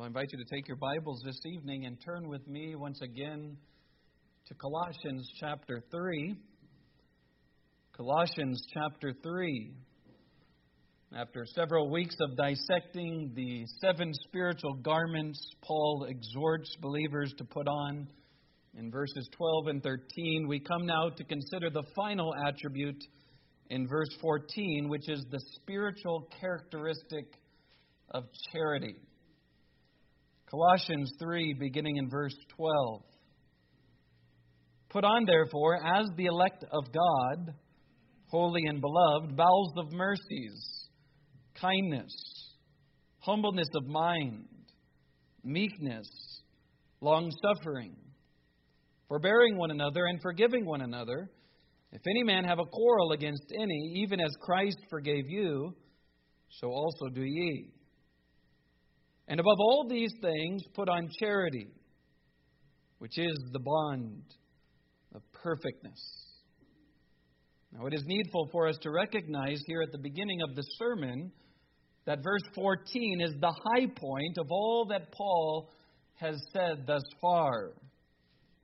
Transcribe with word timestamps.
Well, 0.00 0.06
I 0.06 0.08
invite 0.08 0.32
you 0.32 0.38
to 0.38 0.46
take 0.46 0.66
your 0.66 0.78
Bibles 0.78 1.20
this 1.26 1.38
evening 1.44 1.84
and 1.84 1.98
turn 2.02 2.26
with 2.26 2.48
me 2.48 2.74
once 2.74 3.02
again 3.02 3.54
to 4.46 4.54
Colossians 4.54 5.30
chapter 5.38 5.82
3. 5.90 6.36
Colossians 7.94 8.66
chapter 8.72 9.12
3. 9.22 9.74
After 11.14 11.44
several 11.54 11.90
weeks 11.90 12.16
of 12.18 12.34
dissecting 12.34 13.32
the 13.34 13.66
seven 13.82 14.14
spiritual 14.26 14.72
garments 14.72 15.38
Paul 15.60 16.06
exhorts 16.08 16.74
believers 16.80 17.34
to 17.36 17.44
put 17.44 17.68
on 17.68 18.08
in 18.78 18.90
verses 18.90 19.28
12 19.36 19.66
and 19.66 19.82
13, 19.82 20.48
we 20.48 20.60
come 20.60 20.86
now 20.86 21.10
to 21.10 21.24
consider 21.24 21.68
the 21.68 21.84
final 21.94 22.32
attribute 22.48 23.04
in 23.68 23.86
verse 23.86 24.16
14, 24.22 24.88
which 24.88 25.10
is 25.10 25.26
the 25.30 25.40
spiritual 25.56 26.26
characteristic 26.40 27.26
of 28.12 28.24
charity. 28.50 28.96
Colossians 30.50 31.12
3, 31.22 31.54
beginning 31.60 31.96
in 31.96 32.10
verse 32.10 32.34
12. 32.56 33.02
Put 34.88 35.04
on, 35.04 35.24
therefore, 35.24 35.76
as 35.76 36.06
the 36.16 36.26
elect 36.26 36.64
of 36.72 36.84
God, 36.92 37.54
holy 38.26 38.62
and 38.66 38.80
beloved, 38.80 39.36
bowels 39.36 39.72
of 39.76 39.92
mercies, 39.92 40.88
kindness, 41.60 42.12
humbleness 43.20 43.68
of 43.76 43.86
mind, 43.86 44.48
meekness, 45.44 46.08
long 47.00 47.30
suffering, 47.42 47.94
forbearing 49.06 49.56
one 49.56 49.70
another 49.70 50.06
and 50.06 50.20
forgiving 50.20 50.66
one 50.66 50.80
another. 50.80 51.30
If 51.92 52.02
any 52.08 52.24
man 52.24 52.42
have 52.42 52.58
a 52.58 52.64
quarrel 52.64 53.12
against 53.12 53.52
any, 53.56 54.02
even 54.02 54.18
as 54.18 54.30
Christ 54.40 54.78
forgave 54.90 55.28
you, 55.28 55.76
so 56.48 56.70
also 56.70 57.08
do 57.14 57.22
ye. 57.22 57.72
And 59.30 59.38
above 59.38 59.60
all 59.60 59.86
these 59.88 60.12
things, 60.20 60.64
put 60.74 60.88
on 60.88 61.08
charity, 61.20 61.68
which 62.98 63.16
is 63.16 63.38
the 63.52 63.60
bond 63.60 64.24
of 65.14 65.22
perfectness. 65.32 66.00
Now, 67.72 67.86
it 67.86 67.94
is 67.94 68.02
needful 68.04 68.48
for 68.50 68.66
us 68.66 68.76
to 68.82 68.90
recognize 68.90 69.62
here 69.68 69.82
at 69.82 69.92
the 69.92 69.98
beginning 69.98 70.42
of 70.42 70.56
the 70.56 70.64
sermon 70.80 71.30
that 72.06 72.24
verse 72.24 72.42
14 72.56 73.20
is 73.20 73.34
the 73.40 73.54
high 73.66 73.86
point 73.86 74.36
of 74.36 74.48
all 74.50 74.86
that 74.90 75.12
Paul 75.12 75.70
has 76.14 76.36
said 76.52 76.84
thus 76.88 77.04
far. 77.20 77.74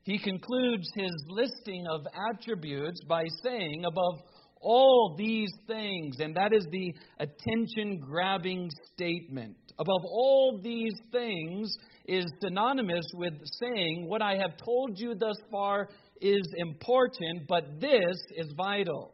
He 0.03 0.19
concludes 0.19 0.91
his 0.97 1.13
listing 1.29 1.87
of 1.89 2.01
attributes 2.33 3.01
by 3.09 3.23
saying, 3.45 3.85
above 3.85 4.21
all 4.61 5.15
these 5.17 5.53
things, 5.69 6.17
and 6.19 6.35
that 6.35 6.53
is 6.53 6.67
the 6.73 6.93
attention 7.21 8.01
grabbing 8.01 8.69
statement. 8.93 9.57
Above 9.79 10.05
all 10.05 10.59
these 10.63 10.95
things 11.13 11.71
is 12.07 12.25
synonymous 12.41 13.05
with 13.15 13.35
saying, 13.61 14.07
What 14.09 14.23
I 14.23 14.37
have 14.37 14.57
told 14.65 14.99
you 14.99 15.15
thus 15.15 15.37
far 15.51 15.89
is 16.21 16.47
important, 16.57 17.47
but 17.47 17.81
this 17.81 18.17
is 18.37 18.53
vital. 18.57 19.13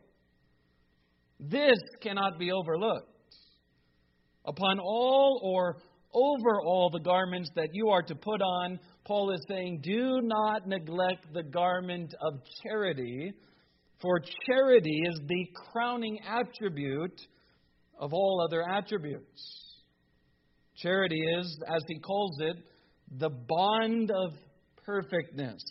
This 1.41 1.78
cannot 2.00 2.39
be 2.39 2.53
overlooked. 2.53 3.09
Upon 4.45 4.78
all 4.78 5.41
or 5.43 5.78
over 6.15 6.61
all 6.65 6.91
the 6.91 7.00
garments 7.00 7.50
that 7.56 7.71
you 7.73 7.89
are 7.89 8.03
to 8.03 8.15
put 8.15 8.41
on, 8.43 8.79
Paul 9.05 9.33
is 9.33 9.41
saying, 9.49 9.81
Do 9.83 10.21
not 10.23 10.69
neglect 10.69 11.33
the 11.33 11.43
garment 11.43 12.15
of 12.21 12.34
charity, 12.62 13.33
for 14.00 14.21
charity 14.47 15.00
is 15.09 15.21
the 15.27 15.47
crowning 15.73 16.19
attribute 16.29 17.21
of 17.99 18.12
all 18.12 18.47
other 18.47 18.62
attributes. 18.69 19.72
Charity 20.82 21.22
is, 21.38 21.59
as 21.69 21.82
he 21.87 21.98
calls 22.00 22.37
it, 22.41 22.56
the 23.19 23.31
bond 23.31 24.10
of 24.10 24.32
perfectness. 24.84 25.62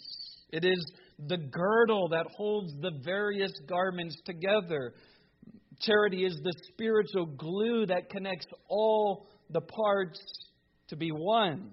It 0.52 0.64
is 0.64 0.84
the 1.28 1.38
girdle 1.38 2.10
that 2.10 2.26
holds 2.36 2.74
the 2.82 2.92
various 3.04 3.52
garments 3.68 4.16
together. 4.26 4.94
Charity 5.82 6.26
is 6.26 6.40
the 6.44 6.54
spiritual 6.74 7.26
glue 7.26 7.86
that 7.88 8.10
connects 8.10 8.48
all 8.70 9.28
the 9.50 9.62
parts 9.62 10.20
to 10.88 10.96
be 10.96 11.10
one. 11.10 11.72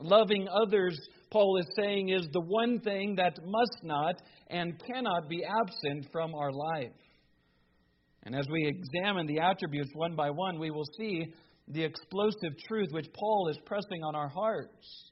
Loving 0.00 0.48
others, 0.48 0.98
Paul 1.30 1.58
is 1.58 1.66
saying, 1.76 2.08
is 2.08 2.26
the 2.32 2.40
one 2.40 2.80
thing 2.80 3.16
that 3.16 3.38
must 3.44 3.84
not 3.84 4.16
and 4.48 4.80
cannot 4.86 5.28
be 5.28 5.42
absent 5.44 6.06
from 6.10 6.34
our 6.34 6.50
life. 6.50 6.92
And 8.24 8.34
as 8.34 8.46
we 8.50 8.66
examine 8.66 9.26
the 9.26 9.40
attributes 9.40 9.90
one 9.94 10.16
by 10.16 10.30
one, 10.30 10.58
we 10.58 10.70
will 10.70 10.88
see 10.98 11.26
the 11.70 11.84
explosive 11.84 12.58
truth 12.68 12.88
which 12.90 13.12
Paul 13.14 13.48
is 13.50 13.58
pressing 13.64 14.02
on 14.02 14.14
our 14.14 14.28
hearts. 14.28 15.10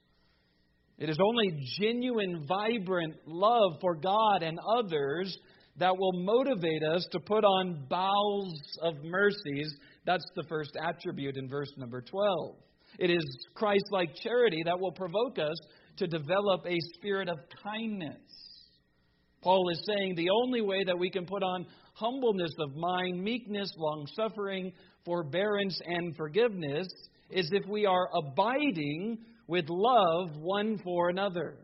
It 0.97 1.09
is 1.09 1.17
only 1.23 1.65
genuine, 1.79 2.45
vibrant 2.45 3.15
love 3.25 3.73
for 3.79 3.95
God 3.95 4.43
and 4.43 4.59
others 4.77 5.35
that 5.77 5.97
will 5.97 6.23
motivate 6.23 6.83
us 6.83 7.07
to 7.13 7.19
put 7.21 7.45
on 7.45 7.85
bowels 7.89 8.59
of 8.81 8.95
mercies. 9.03 9.73
That's 10.05 10.25
the 10.35 10.43
first 10.49 10.71
attribute 10.75 11.37
in 11.37 11.47
verse 11.47 11.71
number 11.77 12.01
12. 12.01 12.55
It 12.99 13.09
is 13.09 13.23
Christ 13.55 13.85
like 13.91 14.09
charity 14.21 14.61
that 14.65 14.79
will 14.79 14.91
provoke 14.91 15.39
us 15.39 15.55
to 15.97 16.07
develop 16.07 16.65
a 16.65 16.77
spirit 16.95 17.29
of 17.29 17.37
kindness. 17.63 18.19
Paul 19.41 19.69
is 19.71 19.81
saying 19.87 20.15
the 20.15 20.29
only 20.29 20.61
way 20.61 20.83
that 20.83 20.99
we 20.99 21.09
can 21.09 21.25
put 21.25 21.43
on 21.43 21.65
humbleness 21.93 22.51
of 22.59 22.75
mind, 22.75 23.23
meekness, 23.23 23.71
long 23.77 24.05
suffering, 24.15 24.73
forbearance, 25.05 25.79
and 25.85 26.15
forgiveness 26.15 26.87
is 27.29 27.49
if 27.51 27.67
we 27.67 27.85
are 27.85 28.09
abiding 28.17 29.19
with 29.47 29.65
love 29.69 30.35
one 30.37 30.79
for 30.83 31.09
another. 31.09 31.57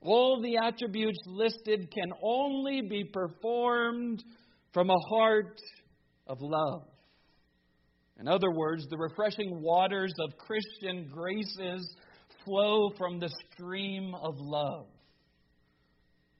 All 0.00 0.40
the 0.42 0.56
attributes 0.56 1.18
listed 1.26 1.90
can 1.92 2.12
only 2.22 2.82
be 2.82 3.04
performed 3.04 4.22
from 4.72 4.90
a 4.90 4.98
heart 5.10 5.60
of 6.26 6.38
love. 6.40 6.82
In 8.18 8.28
other 8.28 8.50
words, 8.50 8.86
the 8.88 8.96
refreshing 8.96 9.60
waters 9.60 10.12
of 10.20 10.38
Christian 10.38 11.08
graces 11.12 11.96
flow 12.44 12.90
from 12.96 13.18
the 13.18 13.30
stream 13.52 14.14
of 14.14 14.34
love. 14.38 14.86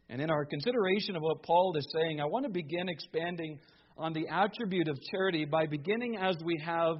And 0.08 0.22
in 0.22 0.30
our 0.30 0.44
consideration 0.44 1.16
of 1.16 1.22
what 1.22 1.42
Paul 1.42 1.74
is 1.76 1.86
saying, 1.92 2.20
I 2.20 2.24
want 2.26 2.44
to 2.44 2.52
begin 2.52 2.88
expanding 2.88 3.58
on 3.98 4.12
the 4.12 4.26
attribute 4.28 4.88
of 4.88 4.98
charity 5.10 5.44
by 5.44 5.66
beginning 5.66 6.16
as 6.16 6.36
we 6.44 6.60
have 6.64 6.96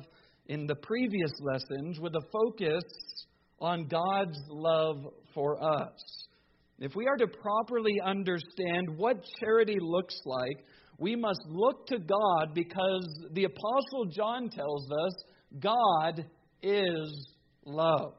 in 0.46 0.66
the 0.66 0.74
previous 0.76 1.32
lessons 1.40 2.00
with 2.00 2.14
a 2.14 2.22
focus 2.32 2.82
on 3.60 3.86
God's 3.86 4.38
love 4.48 5.06
for 5.34 5.62
us. 5.62 6.26
If 6.78 6.94
we 6.94 7.06
are 7.06 7.16
to 7.16 7.26
properly 7.26 8.00
understand 8.04 8.96
what 8.96 9.24
charity 9.40 9.78
looks 9.80 10.18
like, 10.24 10.64
we 10.98 11.16
must 11.16 11.42
look 11.48 11.86
to 11.88 11.98
God 11.98 12.54
because 12.54 13.26
the 13.32 13.44
Apostle 13.44 14.06
John 14.10 14.48
tells 14.48 14.88
us 14.90 15.14
God 15.60 16.24
is 16.62 17.28
love. 17.64 18.14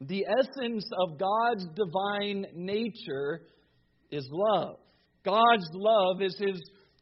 The 0.00 0.24
essence 0.26 0.84
of 0.98 1.18
God's 1.18 1.66
divine 1.74 2.46
nature 2.54 3.42
is 4.10 4.26
love. 4.30 4.76
God's 5.24 5.68
love 5.74 6.22
is 6.22 6.36
His 6.38 6.60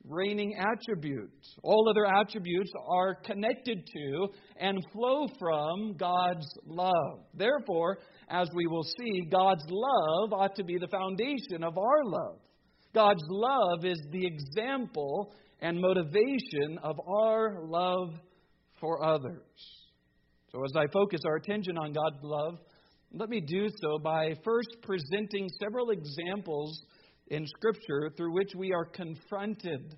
reigning 0.09 0.57
attribute. 0.59 1.31
All 1.63 1.89
other 1.89 2.07
attributes 2.07 2.71
are 2.89 3.15
connected 3.15 3.87
to 3.87 4.29
and 4.59 4.79
flow 4.93 5.27
from 5.39 5.97
God's 5.97 6.47
love. 6.67 7.21
Therefore, 7.35 7.99
as 8.29 8.49
we 8.55 8.67
will 8.67 8.85
see, 8.99 9.29
God's 9.31 9.65
love 9.69 10.33
ought 10.33 10.55
to 10.57 10.65
be 10.65 10.79
the 10.79 10.89
foundation 10.89 11.63
of 11.63 11.77
our 11.79 12.05
love. 12.05 12.39
God's 12.95 13.25
love 13.29 13.85
is 13.85 14.01
the 14.11 14.27
example 14.27 15.33
and 15.61 15.81
motivation 15.81 16.79
of 16.83 16.99
our 17.01 17.65
love 17.67 18.15
for 18.81 19.05
others. 19.05 19.43
So, 20.53 20.65
as 20.65 20.73
I 20.77 20.87
focus 20.93 21.21
our 21.27 21.37
attention 21.37 21.77
on 21.77 21.93
God's 21.93 22.23
love, 22.23 22.59
let 23.13 23.29
me 23.29 23.41
do 23.41 23.69
so 23.81 23.99
by 23.99 24.35
first 24.45 24.69
presenting 24.83 25.49
several 25.63 25.91
examples 25.91 26.83
in 27.31 27.47
Scripture 27.47 28.11
through 28.17 28.35
which 28.35 28.53
we 28.57 28.73
are 28.73 28.85
confronted 28.85 29.95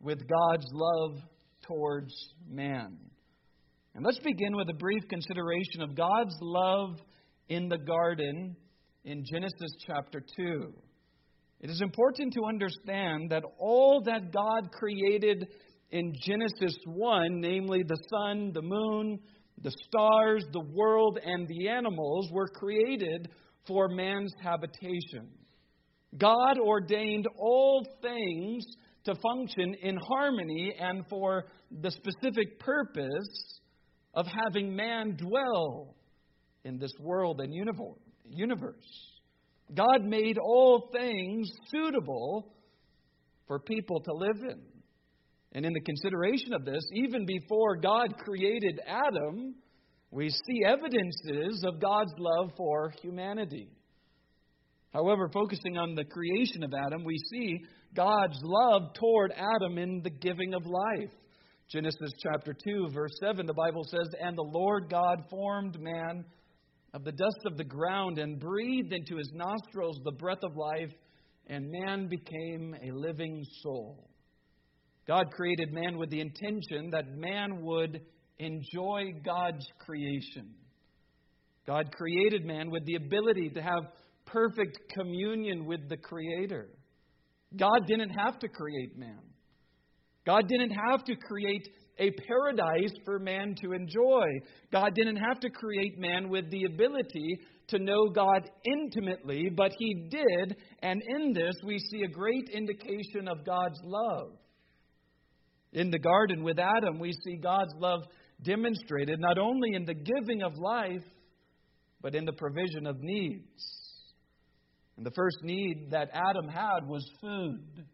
with 0.00 0.18
God's 0.28 0.66
love 0.72 1.20
towards 1.66 2.14
man. 2.48 2.96
And 3.94 4.04
let's 4.04 4.20
begin 4.20 4.56
with 4.56 4.68
a 4.70 4.74
brief 4.74 5.02
consideration 5.08 5.82
of 5.82 5.96
God's 5.96 6.34
love 6.40 6.96
in 7.48 7.68
the 7.68 7.78
garden 7.78 8.56
in 9.04 9.24
Genesis 9.30 9.72
chapter 9.86 10.22
2. 10.36 10.72
It 11.60 11.70
is 11.70 11.80
important 11.82 12.32
to 12.34 12.44
understand 12.48 13.30
that 13.30 13.42
all 13.58 14.02
that 14.06 14.32
God 14.32 14.70
created 14.72 15.48
in 15.90 16.14
Genesis 16.24 16.76
1, 16.86 17.40
namely 17.40 17.82
the 17.82 17.98
sun, 18.08 18.52
the 18.54 18.62
moon, 18.62 19.18
the 19.62 19.72
stars, 19.88 20.44
the 20.52 20.64
world, 20.72 21.18
and 21.22 21.46
the 21.48 21.68
animals, 21.68 22.30
were 22.32 22.48
created 22.48 23.28
for 23.66 23.88
man's 23.88 24.32
habitation. 24.40 25.28
God 26.16 26.58
ordained 26.58 27.26
all 27.38 27.86
things 28.02 28.64
to 29.04 29.14
function 29.14 29.74
in 29.82 29.96
harmony 29.96 30.74
and 30.78 31.04
for 31.08 31.44
the 31.70 31.90
specific 31.90 32.58
purpose 32.58 33.60
of 34.14 34.26
having 34.26 34.74
man 34.74 35.16
dwell 35.16 35.94
in 36.64 36.78
this 36.78 36.92
world 37.00 37.40
and 37.40 37.54
universe. 37.54 39.10
God 39.72 40.04
made 40.04 40.36
all 40.38 40.90
things 40.92 41.48
suitable 41.70 42.52
for 43.46 43.60
people 43.60 44.00
to 44.00 44.12
live 44.12 44.42
in. 44.50 44.60
And 45.52 45.64
in 45.64 45.72
the 45.72 45.80
consideration 45.80 46.52
of 46.54 46.64
this, 46.64 46.82
even 46.92 47.24
before 47.24 47.76
God 47.76 48.16
created 48.18 48.80
Adam, 48.86 49.54
we 50.10 50.28
see 50.28 50.64
evidences 50.66 51.64
of 51.64 51.80
God's 51.80 52.12
love 52.18 52.50
for 52.56 52.92
humanity. 53.02 53.68
However, 54.92 55.28
focusing 55.32 55.78
on 55.78 55.94
the 55.94 56.04
creation 56.04 56.64
of 56.64 56.74
Adam, 56.74 57.04
we 57.04 57.16
see 57.30 57.60
God's 57.94 58.38
love 58.42 58.94
toward 58.94 59.32
Adam 59.32 59.78
in 59.78 60.02
the 60.02 60.10
giving 60.10 60.54
of 60.54 60.66
life. 60.66 61.10
Genesis 61.68 62.12
chapter 62.20 62.52
2, 62.52 62.88
verse 62.92 63.12
7, 63.20 63.46
the 63.46 63.54
Bible 63.54 63.84
says, 63.84 64.08
And 64.20 64.36
the 64.36 64.42
Lord 64.42 64.90
God 64.90 65.22
formed 65.30 65.80
man 65.80 66.24
of 66.92 67.04
the 67.04 67.12
dust 67.12 67.38
of 67.46 67.56
the 67.56 67.64
ground 67.64 68.18
and 68.18 68.40
breathed 68.40 68.92
into 68.92 69.16
his 69.16 69.30
nostrils 69.32 70.00
the 70.04 70.10
breath 70.10 70.42
of 70.42 70.56
life, 70.56 70.90
and 71.46 71.70
man 71.70 72.08
became 72.08 72.74
a 72.82 72.90
living 72.90 73.44
soul. 73.62 74.10
God 75.06 75.30
created 75.32 75.72
man 75.72 75.98
with 75.98 76.10
the 76.10 76.20
intention 76.20 76.90
that 76.90 77.16
man 77.16 77.62
would 77.62 78.00
enjoy 78.38 79.12
God's 79.24 79.66
creation. 79.78 80.54
God 81.66 81.92
created 81.92 82.44
man 82.44 82.70
with 82.70 82.84
the 82.86 82.96
ability 82.96 83.50
to 83.50 83.62
have 83.62 83.84
perfect 84.32 84.78
communion 84.96 85.66
with 85.66 85.88
the 85.88 85.96
Creator. 85.96 86.68
God 87.56 87.86
didn't 87.86 88.10
have 88.10 88.38
to 88.40 88.48
create 88.48 88.96
man. 88.96 89.20
God 90.26 90.48
didn't 90.48 90.70
have 90.70 91.04
to 91.04 91.16
create 91.16 91.68
a 91.98 92.10
paradise 92.26 92.92
for 93.04 93.18
man 93.18 93.54
to 93.62 93.72
enjoy. 93.72 94.24
God 94.72 94.94
didn't 94.94 95.16
have 95.16 95.40
to 95.40 95.50
create 95.50 95.98
man 95.98 96.28
with 96.28 96.50
the 96.50 96.64
ability 96.64 97.38
to 97.68 97.78
know 97.78 98.08
God 98.08 98.48
intimately, 98.64 99.48
but 99.54 99.72
He 99.78 100.08
did, 100.10 100.56
and 100.82 101.02
in 101.06 101.32
this 101.32 101.54
we 101.64 101.78
see 101.78 102.02
a 102.02 102.08
great 102.08 102.48
indication 102.52 103.28
of 103.28 103.44
God's 103.44 103.78
love. 103.84 104.32
In 105.72 105.90
the 105.90 105.98
garden 105.98 106.42
with 106.42 106.58
Adam, 106.58 106.98
we 106.98 107.12
see 107.24 107.36
God's 107.36 107.74
love 107.78 108.00
demonstrated 108.42 109.20
not 109.20 109.38
only 109.38 109.74
in 109.74 109.84
the 109.84 109.94
giving 109.94 110.42
of 110.42 110.58
life, 110.58 111.04
but 112.00 112.14
in 112.14 112.24
the 112.24 112.32
provision 112.32 112.86
of 112.86 113.00
needs. 113.00 113.79
And 115.00 115.06
the 115.06 115.12
first 115.12 115.38
need 115.42 115.92
that 115.92 116.10
Adam 116.12 116.46
had 116.46 116.86
was 116.86 117.10
food. 117.22 117.86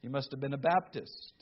He 0.00 0.08
must 0.08 0.26
have 0.32 0.40
been 0.40 0.54
a 0.54 0.58
Baptist. 0.58 1.34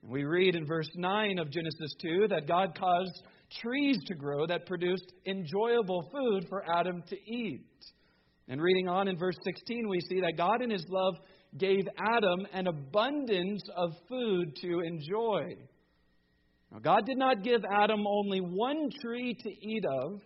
And 0.00 0.12
we 0.12 0.22
read 0.22 0.54
in 0.54 0.64
verse 0.64 0.88
9 0.94 1.40
of 1.40 1.50
Genesis 1.50 1.92
2 2.02 2.28
that 2.28 2.46
God 2.46 2.78
caused 2.78 3.24
trees 3.60 3.98
to 4.06 4.14
grow 4.14 4.46
that 4.46 4.64
produced 4.64 5.12
enjoyable 5.26 6.08
food 6.12 6.46
for 6.48 6.62
Adam 6.72 7.02
to 7.08 7.16
eat. 7.16 7.66
And 8.46 8.62
reading 8.62 8.86
on 8.86 9.08
in 9.08 9.18
verse 9.18 9.38
16, 9.42 9.88
we 9.88 9.98
see 10.02 10.20
that 10.20 10.36
God 10.36 10.62
in 10.62 10.70
His 10.70 10.86
love 10.88 11.16
gave 11.58 11.82
Adam 11.98 12.46
an 12.52 12.68
abundance 12.68 13.64
of 13.76 13.90
food 14.08 14.54
to 14.62 14.82
enjoy. 14.86 15.56
Now, 16.70 16.78
God 16.78 17.06
did 17.06 17.18
not 17.18 17.42
give 17.42 17.62
Adam 17.68 18.06
only 18.06 18.38
one 18.38 18.88
tree 19.02 19.34
to 19.34 19.50
eat 19.50 19.84
of, 20.04 20.20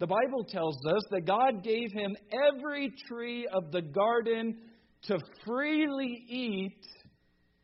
the 0.00 0.06
Bible 0.06 0.44
tells 0.48 0.78
us 0.86 1.02
that 1.10 1.26
God 1.26 1.62
gave 1.62 1.92
him 1.92 2.16
every 2.32 2.90
tree 3.06 3.46
of 3.52 3.70
the 3.70 3.82
garden 3.82 4.56
to 5.02 5.18
freely 5.46 6.24
eat, 6.26 6.80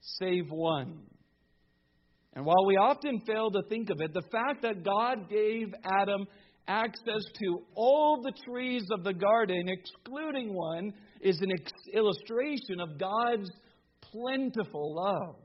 save 0.00 0.50
one. 0.50 0.98
And 2.34 2.44
while 2.44 2.66
we 2.66 2.76
often 2.76 3.22
fail 3.26 3.50
to 3.50 3.62
think 3.70 3.88
of 3.88 4.02
it, 4.02 4.12
the 4.12 4.28
fact 4.30 4.60
that 4.62 4.84
God 4.84 5.30
gave 5.30 5.68
Adam 5.82 6.26
access 6.68 7.24
to 7.38 7.62
all 7.74 8.20
the 8.22 8.32
trees 8.46 8.84
of 8.90 9.02
the 9.02 9.14
garden, 9.14 9.66
excluding 9.68 10.52
one, 10.52 10.92
is 11.22 11.40
an 11.40 11.52
illustration 11.94 12.80
of 12.80 12.98
God's 12.98 13.50
plentiful 14.02 14.94
love. 14.94 15.36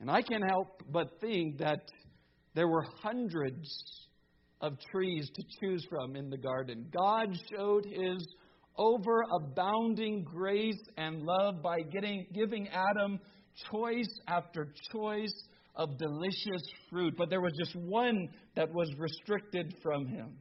And 0.00 0.10
I 0.10 0.20
can't 0.20 0.44
help 0.46 0.82
but 0.92 1.18
think 1.22 1.58
that 1.58 1.80
there 2.54 2.68
were 2.68 2.84
hundreds 3.02 4.03
of 4.64 4.78
trees 4.90 5.28
to 5.34 5.42
choose 5.60 5.86
from 5.90 6.16
in 6.16 6.30
the 6.30 6.38
garden. 6.38 6.86
God 6.90 7.28
showed 7.54 7.84
his 7.84 8.26
overabounding 8.78 10.24
grace 10.24 10.82
and 10.96 11.22
love 11.22 11.62
by 11.62 11.80
getting, 11.92 12.26
giving 12.32 12.68
Adam 12.68 13.20
choice 13.70 14.08
after 14.26 14.72
choice 14.90 15.34
of 15.76 15.98
delicious 15.98 16.62
fruit. 16.90 17.14
But 17.16 17.28
there 17.28 17.42
was 17.42 17.52
just 17.58 17.76
one 17.76 18.28
that 18.56 18.72
was 18.72 18.90
restricted 18.98 19.74
from 19.82 20.06
him. 20.06 20.38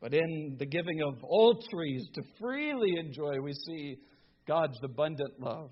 But 0.00 0.12
in 0.12 0.56
the 0.58 0.66
giving 0.66 1.00
of 1.02 1.22
all 1.22 1.62
trees 1.70 2.04
to 2.14 2.22
freely 2.40 2.94
enjoy, 2.98 3.40
we 3.40 3.52
see 3.52 3.98
God's 4.46 4.78
abundant 4.82 5.38
love. 5.38 5.70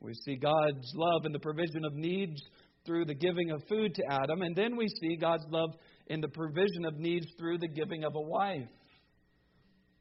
We 0.00 0.14
see 0.24 0.36
God's 0.36 0.92
love 0.94 1.26
in 1.26 1.32
the 1.32 1.38
provision 1.40 1.84
of 1.84 1.94
needs 1.94 2.40
through 2.84 3.06
the 3.06 3.14
giving 3.14 3.50
of 3.50 3.62
food 3.68 3.94
to 3.94 4.02
Adam. 4.10 4.42
And 4.42 4.56
then 4.56 4.76
we 4.76 4.88
see 4.88 5.16
God's 5.16 5.44
love 5.50 5.70
in 6.08 6.20
the 6.20 6.28
provision 6.28 6.84
of 6.86 6.98
needs 6.98 7.26
through 7.38 7.58
the 7.58 7.68
giving 7.68 8.04
of 8.04 8.14
a 8.14 8.20
wife. 8.20 8.68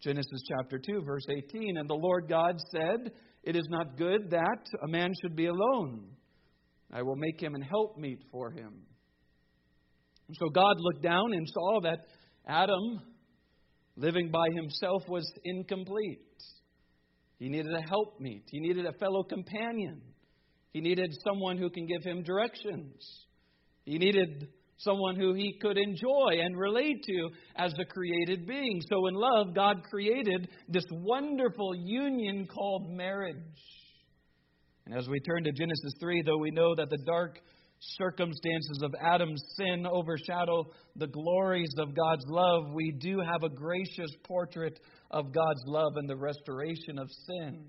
Genesis 0.02 0.42
chapter 0.48 0.80
2, 0.80 1.04
verse 1.04 1.26
18. 1.30 1.78
And 1.78 1.90
the 1.90 1.94
Lord 1.94 2.28
God 2.28 2.56
said, 2.72 3.12
It 3.44 3.56
is 3.56 3.68
not 3.70 3.98
good 3.98 4.32
that 4.32 4.66
a 4.84 4.88
man 4.88 5.14
should 5.22 5.36
be 5.36 5.46
alone. 5.46 6.10
I 6.92 7.04
will 7.04 7.16
make 7.16 7.42
him 7.42 7.56
an 7.56 7.62
helpmeet 7.62 8.20
for 8.32 8.52
him. 8.52 8.74
And 10.28 10.38
so 10.40 10.50
God 10.50 10.76
looked 10.80 11.04
down 11.04 11.34
and 11.34 11.48
saw 11.48 11.82
that 11.82 12.00
Adam, 12.48 13.02
living 13.96 14.32
by 14.32 14.48
himself, 14.56 15.04
was 15.08 15.30
incomplete. 15.44 16.20
He 17.38 17.50
needed 17.50 17.74
a 17.74 17.82
helpmeet, 17.82 18.44
he 18.52 18.60
needed 18.60 18.86
a 18.86 18.94
fellow 18.94 19.24
companion, 19.24 20.02
he 20.74 20.82
needed 20.82 21.12
someone 21.24 21.58
who 21.58 21.70
can 21.70 21.86
give 21.86 22.04
him 22.04 22.24
directions. 22.24 23.26
He 23.84 23.98
needed 23.98 24.48
someone 24.84 25.16
who 25.16 25.34
he 25.34 25.58
could 25.62 25.78
enjoy 25.78 26.42
and 26.44 26.58
relate 26.58 27.04
to 27.04 27.30
as 27.56 27.74
a 27.80 27.86
created 27.86 28.48
being. 28.48 28.82
So, 28.90 29.08
in 29.08 29.14
love, 29.14 29.56
God 29.56 29.84
created 29.90 30.50
this 30.68 30.86
wonderful 30.92 31.76
union 31.76 32.48
called 32.48 32.92
marriage. 32.92 33.36
And 34.86 34.98
as 34.98 35.08
we 35.08 35.20
turn 35.20 35.44
to 35.44 35.52
Genesis 35.52 35.94
3, 36.00 36.24
though 36.24 36.38
we 36.38 36.52
know 36.52 36.76
that 36.76 36.90
the 36.90 37.04
dark 37.06 37.40
circumstances 37.80 38.82
of 38.84 38.94
Adam's 39.02 39.44
sin 39.58 39.88
overshadow 39.88 40.66
the 40.96 41.08
glories 41.08 41.74
of 41.80 41.96
God's 41.96 42.26
love, 42.28 42.74
we 42.74 42.92
do 42.92 43.20
have 43.20 43.44
a 43.44 43.50
gracious 43.50 44.12
portrait 44.24 44.80
of 45.10 45.34
God's 45.34 45.64
love 45.66 45.94
and 45.96 46.10
the 46.10 46.16
restoration 46.16 47.00
of 47.00 47.10
sin. 47.28 47.66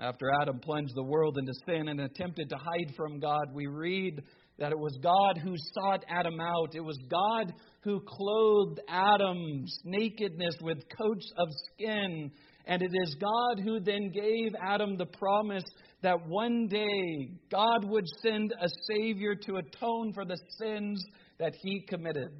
After 0.00 0.26
Adam 0.40 0.58
plunged 0.58 0.94
the 0.96 1.04
world 1.04 1.38
into 1.38 1.52
sin 1.66 1.88
and 1.88 2.00
attempted 2.00 2.48
to 2.48 2.56
hide 2.56 2.94
from 2.96 3.20
God, 3.20 3.52
we 3.52 3.66
read 3.66 4.22
that 4.58 4.72
it 4.72 4.78
was 4.78 4.96
God 5.02 5.38
who 5.42 5.54
sought 5.56 6.04
Adam 6.08 6.40
out. 6.40 6.74
It 6.74 6.84
was 6.84 6.98
God 7.10 7.52
who 7.82 8.00
clothed 8.06 8.80
Adam's 8.88 9.78
nakedness 9.84 10.54
with 10.62 10.78
coats 10.96 11.32
of 11.36 11.48
skin. 11.72 12.30
And 12.66 12.82
it 12.82 12.92
is 12.92 13.16
God 13.20 13.62
who 13.62 13.80
then 13.80 14.10
gave 14.10 14.52
Adam 14.62 14.96
the 14.96 15.06
promise 15.06 15.64
that 16.02 16.26
one 16.28 16.68
day 16.68 17.38
God 17.50 17.84
would 17.84 18.06
send 18.22 18.54
a 18.60 18.68
Savior 18.88 19.34
to 19.34 19.56
atone 19.56 20.12
for 20.12 20.24
the 20.24 20.38
sins 20.58 21.04
that 21.38 21.52
he 21.62 21.84
committed. 21.88 22.30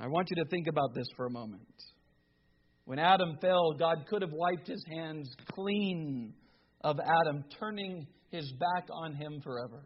I 0.00 0.06
want 0.06 0.28
you 0.30 0.42
to 0.42 0.48
think 0.48 0.66
about 0.66 0.94
this 0.94 1.06
for 1.16 1.26
a 1.26 1.30
moment. 1.30 1.62
When 2.84 2.98
Adam 2.98 3.36
fell, 3.40 3.74
God 3.78 4.06
could 4.08 4.22
have 4.22 4.32
wiped 4.32 4.66
his 4.66 4.84
hands 4.90 5.30
clean 5.52 6.32
of 6.82 6.98
Adam, 6.98 7.44
turning 7.60 8.06
his 8.30 8.50
back 8.58 8.88
on 8.90 9.12
him 9.14 9.40
forever. 9.42 9.84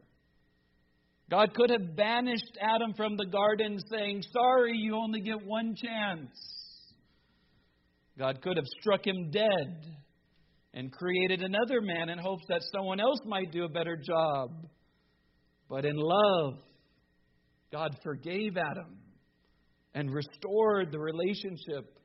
God 1.31 1.55
could 1.55 1.71
have 1.71 1.97
banished 1.97 2.57
Adam 2.61 2.95
from 2.95 3.17
the 3.17 3.27
garden, 3.27 3.79
saying, 3.91 4.23
Sorry, 4.33 4.77
you 4.77 4.97
only 4.97 5.21
get 5.21 5.45
one 5.45 5.75
chance. 5.75 6.31
God 8.17 8.41
could 8.43 8.57
have 8.57 8.67
struck 8.81 9.07
him 9.07 9.31
dead 9.31 9.97
and 10.73 10.93
created 10.93 11.43
another 11.43 11.81
man 11.81 12.09
in 12.09 12.19
hopes 12.19 12.45
that 12.49 12.63
someone 12.75 13.01
else 13.01 13.19
might 13.27 13.51
do 13.51 13.65
a 13.65 13.69
better 13.69 13.97
job. 13.97 14.51
But 15.69 15.85
in 15.85 15.97
love, 15.97 16.55
God 17.73 17.91
forgave 18.05 18.57
Adam 18.57 18.99
and 19.95 20.13
restored 20.13 20.93
the 20.93 20.99
relationship 20.99 21.99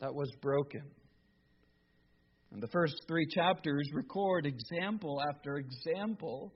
that 0.00 0.12
was 0.12 0.30
broken. 0.40 0.82
And 2.50 2.62
the 2.62 2.68
first 2.68 2.94
three 3.06 3.26
chapters 3.30 3.88
record 3.94 4.46
example 4.46 5.22
after 5.30 5.56
example 5.56 6.52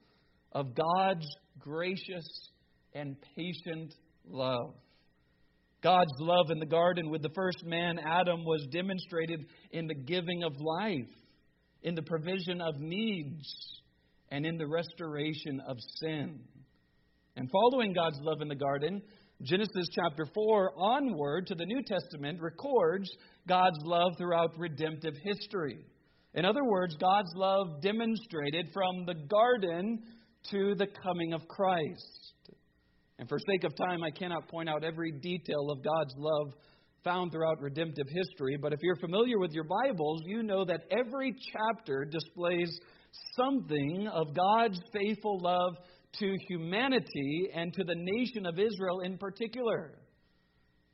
of 0.57 0.75
God's 0.75 1.27
gracious 1.59 2.27
and 2.95 3.15
patient 3.37 3.93
love. 4.27 4.73
God's 5.83 6.15
love 6.19 6.47
in 6.51 6.59
the 6.59 6.65
garden 6.65 7.11
with 7.11 7.21
the 7.21 7.31
first 7.35 7.63
man, 7.63 7.99
Adam, 7.99 8.43
was 8.43 8.67
demonstrated 8.73 9.45
in 9.73 9.87
the 9.87 9.95
giving 9.95 10.45
of 10.45 10.55
life, 10.59 11.13
in 11.83 11.95
the 11.95 12.03
provision 12.03 12.63
of 12.63 12.81
needs, 12.81 13.47
and 14.31 14.47
in 14.47 14.57
the 14.57 14.67
restoration 14.67 15.61
of 15.69 15.77
sin. 16.01 16.41
And 17.37 17.51
following 17.51 17.93
God's 17.93 18.19
love 18.23 18.41
in 18.41 18.49
the 18.49 18.55
garden, 18.55 19.03
Genesis 19.43 19.89
chapter 19.95 20.27
4 20.35 20.73
onward 20.75 21.49
to 21.49 21.55
the 21.55 21.67
New 21.67 21.83
Testament 21.83 22.41
records 22.41 23.11
God's 23.47 23.79
love 23.85 24.13
throughout 24.17 24.59
redemptive 24.59 25.17
history. 25.23 25.85
In 26.33 26.47
other 26.47 26.65
words, 26.65 26.95
God's 27.01 27.33
love 27.35 27.83
demonstrated 27.83 28.69
from 28.73 29.05
the 29.05 29.15
garden 29.29 30.03
to 30.51 30.75
the 30.75 30.87
coming 31.03 31.33
of 31.33 31.47
Christ. 31.49 32.33
And 33.19 33.29
for 33.29 33.39
sake 33.39 33.65
of 33.65 33.75
time, 33.77 34.03
I 34.03 34.11
cannot 34.11 34.49
point 34.49 34.69
out 34.69 34.85
every 34.85 35.13
detail 35.13 35.71
of 35.71 35.83
God's 35.83 36.15
love 36.17 36.53
found 37.07 37.31
throughout 37.31 37.61
redemptive 37.61 38.09
history, 38.09 38.59
but 38.61 38.73
if 38.73 38.81
you're 38.83 38.97
familiar 38.97 39.39
with 39.39 39.53
your 39.53 39.65
Bibles, 39.65 40.23
you 40.27 40.43
know 40.43 40.65
that 40.65 40.81
every 40.91 41.33
chapter 41.53 42.05
displays 42.05 42.81
something 43.37 44.09
of 44.13 44.35
God's 44.35 44.81
faithful 44.93 45.39
love 45.41 45.77
to 46.19 46.35
humanity 46.49 47.49
and 47.55 47.73
to 47.73 47.85
the 47.85 47.95
nation 47.97 48.45
of 48.45 48.59
Israel 48.59 49.01
in 49.01 49.19
particular. 49.19 49.93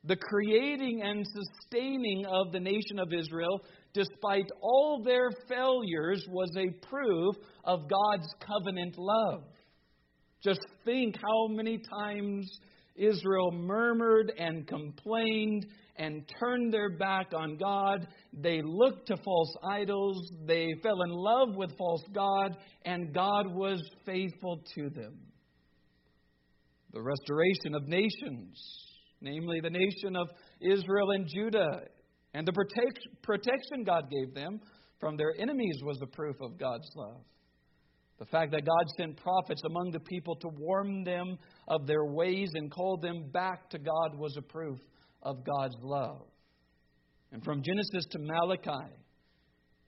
The 0.03 0.17
creating 0.17 1.01
and 1.01 1.25
sustaining 1.25 2.25
of 2.25 2.51
the 2.51 2.59
nation 2.59 2.99
of 2.99 3.11
Israel, 3.11 3.61
despite 3.93 4.49
all 4.61 5.01
their 5.03 5.29
failures, 5.47 6.25
was 6.29 6.49
a 6.57 6.85
proof 6.87 7.35
of 7.63 7.89
God's 7.89 8.27
covenant 8.45 8.95
love. 8.97 9.43
Just 10.43 10.61
think 10.83 11.15
how 11.15 11.47
many 11.47 11.77
times 11.77 12.49
Israel 12.95 13.51
murmured 13.51 14.31
and 14.37 14.67
complained 14.67 15.65
and 15.95 16.29
turned 16.39 16.73
their 16.73 16.97
back 16.97 17.27
on 17.35 17.57
God. 17.57 18.07
They 18.33 18.61
looked 18.63 19.07
to 19.07 19.17
false 19.23 19.55
idols. 19.63 20.31
They 20.45 20.73
fell 20.81 21.01
in 21.03 21.11
love 21.11 21.55
with 21.55 21.77
false 21.77 22.03
God, 22.13 22.57
and 22.85 23.13
God 23.13 23.53
was 23.53 23.81
faithful 24.05 24.63
to 24.75 24.89
them. 24.89 25.19
The 26.91 27.01
restoration 27.01 27.75
of 27.75 27.87
nations, 27.87 28.61
namely 29.21 29.59
the 29.61 29.69
nation 29.69 30.15
of 30.15 30.27
Israel 30.61 31.11
and 31.11 31.27
Judah, 31.27 31.81
and 32.33 32.47
the 32.47 32.53
protection 33.21 33.83
God 33.83 34.09
gave 34.09 34.33
them 34.33 34.59
from 34.99 35.17
their 35.17 35.33
enemies 35.39 35.79
was 35.83 35.99
a 36.01 36.07
proof 36.07 36.35
of 36.41 36.57
God's 36.57 36.89
love. 36.95 37.21
The 38.19 38.25
fact 38.25 38.51
that 38.51 38.65
God 38.65 38.85
sent 38.97 39.17
prophets 39.17 39.61
among 39.65 39.91
the 39.91 39.99
people 39.99 40.35
to 40.37 40.47
warn 40.57 41.03
them 41.03 41.37
of 41.67 41.85
their 41.87 42.05
ways 42.05 42.49
and 42.53 42.71
call 42.71 42.97
them 42.97 43.29
back 43.33 43.69
to 43.71 43.79
God 43.79 44.17
was 44.17 44.35
a 44.37 44.41
proof 44.41 44.79
of 45.23 45.43
God's 45.43 45.75
love. 45.81 46.27
And 47.31 47.43
from 47.43 47.63
Genesis 47.63 48.05
to 48.11 48.19
Malachi, 48.19 48.93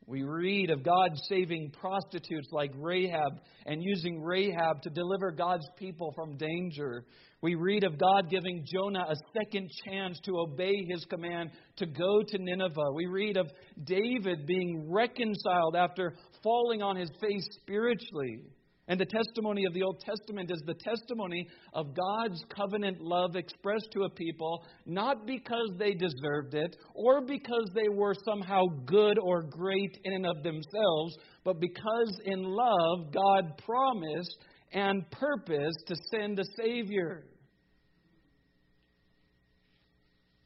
we 0.08 0.22
read 0.22 0.70
of 0.70 0.84
God 0.84 1.12
saving 1.28 1.72
prostitutes 1.72 2.50
like 2.52 2.72
Rahab 2.78 3.42
and 3.66 3.82
using 3.82 4.22
Rahab 4.22 4.82
to 4.84 4.90
deliver 4.92 5.32
God's 5.32 5.68
people 5.78 6.14
from 6.16 6.38
danger. 6.38 7.06
We 7.42 7.56
read 7.56 7.84
of 7.84 7.98
God 7.98 8.30
giving 8.30 8.66
Jonah 8.72 9.08
a 9.10 9.16
second 9.34 9.70
chance 9.86 10.20
to 10.26 10.38
obey 10.38 10.86
his 10.88 11.04
command 11.06 11.52
to 11.78 11.88
go 11.88 12.22
to 12.22 12.38
Nineveh. 12.38 12.94
We 12.94 13.08
read 13.08 13.38
of 13.38 13.50
David 13.84 14.46
being 14.46 14.92
reconciled 14.92 15.76
after 15.76 16.14
falling 16.44 16.84
on 16.84 16.96
his 16.96 17.10
face 17.20 17.48
spiritually. 17.62 18.44
And 18.88 19.00
the 19.00 19.06
testimony 19.06 19.66
of 19.66 19.74
the 19.74 19.82
Old 19.82 20.00
Testament 20.00 20.52
is 20.52 20.62
the 20.66 20.76
testimony 20.76 21.48
of 21.74 21.96
God's 21.96 22.44
covenant 22.56 23.02
love 23.02 23.36
expressed 23.36 23.90
to 23.94 24.04
a 24.04 24.10
people, 24.10 24.64
not 24.86 25.26
because 25.26 25.72
they 25.80 25.94
deserved 25.94 26.54
it 26.54 26.76
or 26.94 27.26
because 27.26 27.72
they 27.74 27.90
were 27.90 28.14
somehow 28.26 28.62
good 28.86 29.18
or 29.18 29.42
great 29.42 29.98
in 30.04 30.14
and 30.14 30.26
of 30.28 30.44
themselves, 30.44 31.18
but 31.44 31.60
because 31.60 32.22
in 32.26 32.44
love 32.44 33.12
God 33.12 33.60
promised 33.66 34.38
and 34.72 35.10
purposed 35.10 35.84
to 35.88 35.96
send 36.12 36.38
a 36.38 36.44
Savior. 36.62 37.26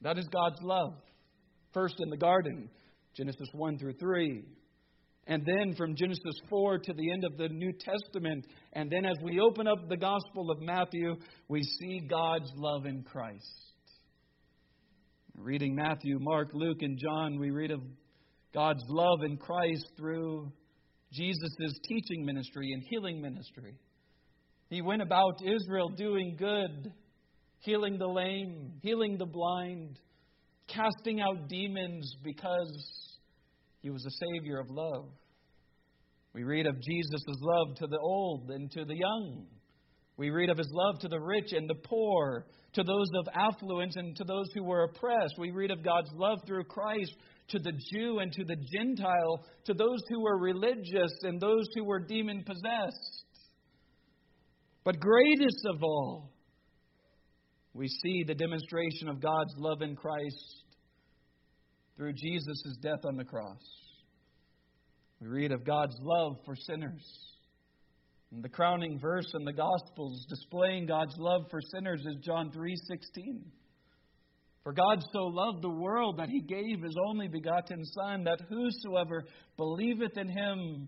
That 0.01 0.17
is 0.17 0.27
God's 0.31 0.61
love. 0.61 0.93
First 1.73 1.95
in 1.99 2.09
the 2.09 2.17
garden, 2.17 2.69
Genesis 3.17 3.49
1 3.51 3.79
through 3.79 3.95
3. 3.99 4.43
And 5.29 5.45
then 5.45 5.75
from 5.75 5.95
Genesis 5.95 6.41
4 6.49 6.79
to 6.79 6.93
the 6.93 7.11
end 7.11 7.23
of 7.23 7.37
the 7.37 7.49
New 7.49 7.71
Testament, 7.71 8.47
and 8.73 8.89
then 8.89 9.05
as 9.05 9.15
we 9.23 9.39
open 9.39 9.67
up 9.67 9.87
the 9.87 9.95
Gospel 9.95 10.49
of 10.49 10.59
Matthew, 10.59 11.15
we 11.47 11.61
see 11.61 11.99
God's 12.09 12.51
love 12.55 12.87
in 12.87 13.03
Christ. 13.03 13.45
Reading 15.35 15.75
Matthew, 15.75 16.17
Mark, 16.19 16.49
Luke, 16.53 16.79
and 16.81 16.97
John, 16.97 17.39
we 17.39 17.51
read 17.51 17.69
of 17.69 17.81
God's 18.55 18.81
love 18.89 19.19
in 19.23 19.37
Christ 19.37 19.85
through 19.95 20.51
Jesus' 21.13 21.79
teaching 21.87 22.25
ministry 22.25 22.71
and 22.73 22.83
healing 22.89 23.21
ministry. 23.21 23.75
He 24.71 24.81
went 24.81 25.03
about 25.03 25.43
Israel 25.45 25.89
doing 25.89 26.37
good, 26.39 26.91
healing 27.59 27.99
the 27.99 28.07
lame, 28.07 28.79
healing 28.81 29.19
the 29.19 29.27
blind, 29.27 29.99
casting 30.67 31.21
out 31.21 31.47
demons 31.47 32.15
because 32.23 33.08
he 33.81 33.89
was 33.89 34.05
a 34.05 34.25
Savior 34.25 34.59
of 34.59 34.69
love. 34.69 35.09
We 36.33 36.43
read 36.43 36.67
of 36.67 36.81
Jesus' 36.81 37.23
love 37.27 37.75
to 37.77 37.87
the 37.87 37.99
old 37.99 38.49
and 38.51 38.69
to 38.71 38.85
the 38.85 38.95
young. 38.95 39.47
We 40.17 40.29
read 40.29 40.49
of 40.49 40.57
his 40.57 40.69
love 40.71 40.99
to 40.99 41.07
the 41.07 41.19
rich 41.19 41.53
and 41.53 41.69
the 41.69 41.75
poor, 41.75 42.45
to 42.73 42.83
those 42.83 43.07
of 43.15 43.27
affluence 43.33 43.95
and 43.95 44.15
to 44.17 44.25
those 44.25 44.49
who 44.53 44.63
were 44.63 44.83
oppressed. 44.83 45.35
We 45.39 45.51
read 45.51 45.71
of 45.71 45.83
God's 45.83 46.11
love 46.13 46.39
through 46.45 46.65
Christ 46.65 47.15
to 47.49 47.59
the 47.59 47.71
Jew 47.93 48.19
and 48.19 48.31
to 48.33 48.43
the 48.43 48.57
Gentile, 48.73 49.45
to 49.65 49.73
those 49.73 50.01
who 50.09 50.21
were 50.21 50.37
religious 50.37 51.13
and 51.23 51.39
those 51.39 51.67
who 51.73 51.85
were 51.85 51.99
demon 51.99 52.43
possessed. 52.45 53.23
But 54.83 54.99
greatest 54.99 55.65
of 55.73 55.83
all, 55.83 56.31
we 57.73 57.87
see 57.87 58.23
the 58.27 58.35
demonstration 58.35 59.07
of 59.07 59.21
God's 59.21 59.53
love 59.57 59.81
in 59.81 59.95
Christ 59.95 60.63
through 61.99 62.13
Jesus' 62.13 62.77
death 62.81 63.03
on 63.03 63.17
the 63.17 63.25
cross. 63.25 63.61
We 65.19 65.27
read 65.27 65.51
of 65.51 65.65
God's 65.65 65.97
love 66.01 66.37
for 66.45 66.55
sinners. 66.55 67.05
And 68.31 68.41
the 68.41 68.47
crowning 68.47 68.97
verse 68.97 69.29
in 69.37 69.43
the 69.43 69.51
Gospels 69.51 70.25
displaying 70.29 70.85
God's 70.85 71.15
love 71.17 71.41
for 71.51 71.59
sinners 71.73 71.99
is 72.05 72.15
John 72.23 72.51
3:16. 72.51 73.51
For 74.63 74.71
God 74.71 75.03
so 75.11 75.25
loved 75.25 75.61
the 75.61 75.69
world 75.69 76.17
that 76.19 76.29
he 76.29 76.39
gave 76.39 76.81
his 76.81 76.95
only 77.09 77.27
begotten 77.27 77.83
Son, 77.83 78.23
that 78.23 78.39
whosoever 78.47 79.25
believeth 79.57 80.17
in 80.17 80.29
him 80.29 80.87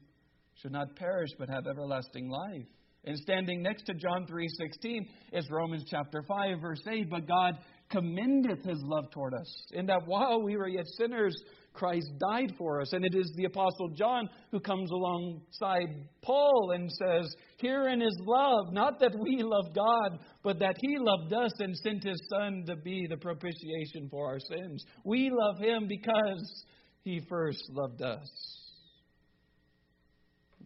should 0.62 0.72
not 0.72 0.96
perish 0.96 1.32
but 1.38 1.50
have 1.50 1.68
everlasting 1.68 2.30
life. 2.30 2.68
And 3.04 3.18
standing 3.18 3.62
next 3.62 3.84
to 3.88 3.96
John 3.96 4.28
3:16 4.28 5.10
is 5.34 5.50
Romans 5.50 5.84
chapter 5.90 6.22
5 6.22 6.62
verse 6.62 6.88
8, 6.88 7.10
but 7.10 7.28
God 7.28 7.60
commendeth 7.92 8.64
his 8.64 8.80
love 8.84 9.12
toward 9.12 9.34
us, 9.34 9.66
in 9.72 9.86
that 9.88 10.08
while 10.08 10.42
we 10.42 10.56
were 10.56 10.68
yet 10.68 10.88
sinners, 10.98 11.36
Christ 11.74 12.08
died 12.20 12.54
for 12.58 12.82
us. 12.82 12.94
And 12.94 13.06
it 13.06 13.16
is 13.16 13.32
the 13.36 13.46
Apostle 13.46 13.90
John 13.90 14.30
who 14.52 14.60
comes 14.60 14.90
alongside 14.92 16.08
Paul 16.22 16.72
and 16.74 16.90
says, 16.92 17.34
Herein 17.58 18.02
is 18.02 18.18
love, 18.26 18.74
not 18.74 19.00
that 19.00 19.16
we 19.18 19.42
love 19.44 19.74
God, 19.76 20.20
but 20.44 20.60
that 20.60 20.78
he 20.80 20.98
loved 20.98 21.34
us 21.34 21.52
and 21.60 21.76
sent 21.78 22.04
his 22.04 22.22
Son 22.30 22.64
to 22.68 22.76
be 22.76 23.08
the 23.10 23.18
propitiation 23.18 24.10
for 24.10 24.28
our 24.28 24.40
sins. 24.40 24.84
We 25.06 25.32
love 25.32 25.60
him 25.60 25.88
because 25.88 26.66
he 27.04 27.22
first 27.30 27.64
loved 27.70 28.02
us. 28.02 28.30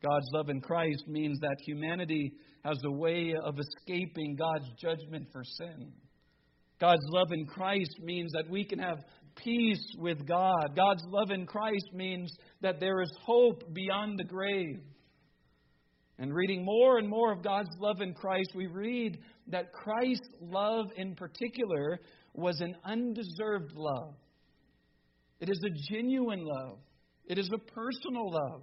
God's 0.02 0.28
love 0.34 0.50
in 0.50 0.62
Christ 0.62 1.04
means 1.08 1.40
that 1.40 1.56
humanity 1.66 2.34
has 2.64 2.78
a 2.84 2.92
way 2.92 3.34
of 3.44 3.58
escaping 3.60 4.36
God's 4.36 4.70
judgment 4.80 5.28
for 5.32 5.44
sin. 5.44 5.92
God's 6.80 7.06
love 7.10 7.32
in 7.32 7.46
Christ 7.46 8.00
means 8.02 8.32
that 8.34 8.50
we 8.50 8.66
can 8.66 8.80
have 8.80 9.00
peace 9.36 9.86
with 9.98 10.28
God. 10.28 10.76
God's 10.76 11.04
love 11.08 11.32
in 11.32 11.46
Christ 11.46 11.90
means 11.94 12.34
that 12.62 12.80
there 12.80 13.02
is 13.02 13.12
hope 13.24 13.74
beyond 13.74 14.20
the 14.20 14.24
grave. 14.24 14.80
And 16.18 16.34
reading 16.34 16.64
more 16.64 16.98
and 16.98 17.10
more 17.10 17.34
of 17.34 17.44
God's 17.44 17.76
love 17.80 18.02
in 18.02 18.14
Christ, 18.14 18.52
we 18.56 18.68
read 18.68 19.20
that 19.48 19.74
Christ's 19.74 20.30
love 20.40 20.88
in 20.96 21.16
particular 21.16 22.00
was 22.34 22.62
an 22.62 22.76
undeserved 22.86 23.74
love. 23.76 24.16
It 25.42 25.50
is 25.50 25.60
a 25.66 25.94
genuine 25.94 26.46
love. 26.46 26.80
It 27.26 27.38
is 27.38 27.50
a 27.54 27.58
personal 27.58 28.32
love. 28.32 28.62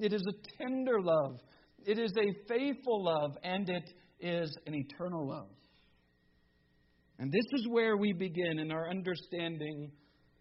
It 0.00 0.12
is 0.12 0.22
a 0.26 0.62
tender 0.62 1.00
love. 1.00 1.38
It 1.86 1.98
is 1.98 2.12
a 2.16 2.48
faithful 2.48 3.04
love. 3.04 3.36
And 3.42 3.68
it 3.68 3.90
is 4.20 4.56
an 4.66 4.74
eternal 4.74 5.28
love. 5.28 5.50
And 7.18 7.30
this 7.30 7.46
is 7.52 7.68
where 7.68 7.96
we 7.96 8.12
begin 8.12 8.58
in 8.58 8.72
our 8.72 8.90
understanding 8.90 9.92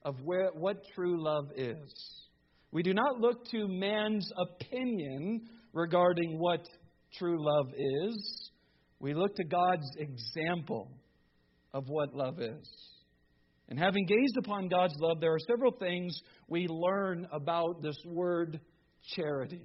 of 0.03 0.15
where, 0.23 0.49
what 0.53 0.83
true 0.95 1.23
love 1.23 1.51
is. 1.55 2.23
We 2.71 2.83
do 2.83 2.93
not 2.93 3.19
look 3.19 3.45
to 3.51 3.67
man's 3.67 4.27
opinion 4.37 5.47
regarding 5.73 6.39
what 6.39 6.67
true 7.17 7.37
love 7.39 7.67
is. 7.77 8.49
We 8.99 9.13
look 9.13 9.35
to 9.35 9.43
God's 9.43 9.89
example 9.97 10.91
of 11.73 11.85
what 11.87 12.15
love 12.15 12.39
is. 12.39 12.69
And 13.69 13.79
having 13.79 14.05
gazed 14.05 14.37
upon 14.37 14.67
God's 14.67 14.95
love, 14.99 15.19
there 15.19 15.33
are 15.33 15.39
several 15.47 15.71
things 15.71 16.19
we 16.47 16.67
learn 16.67 17.27
about 17.31 17.81
this 17.81 17.97
word 18.05 18.59
charity. 19.15 19.61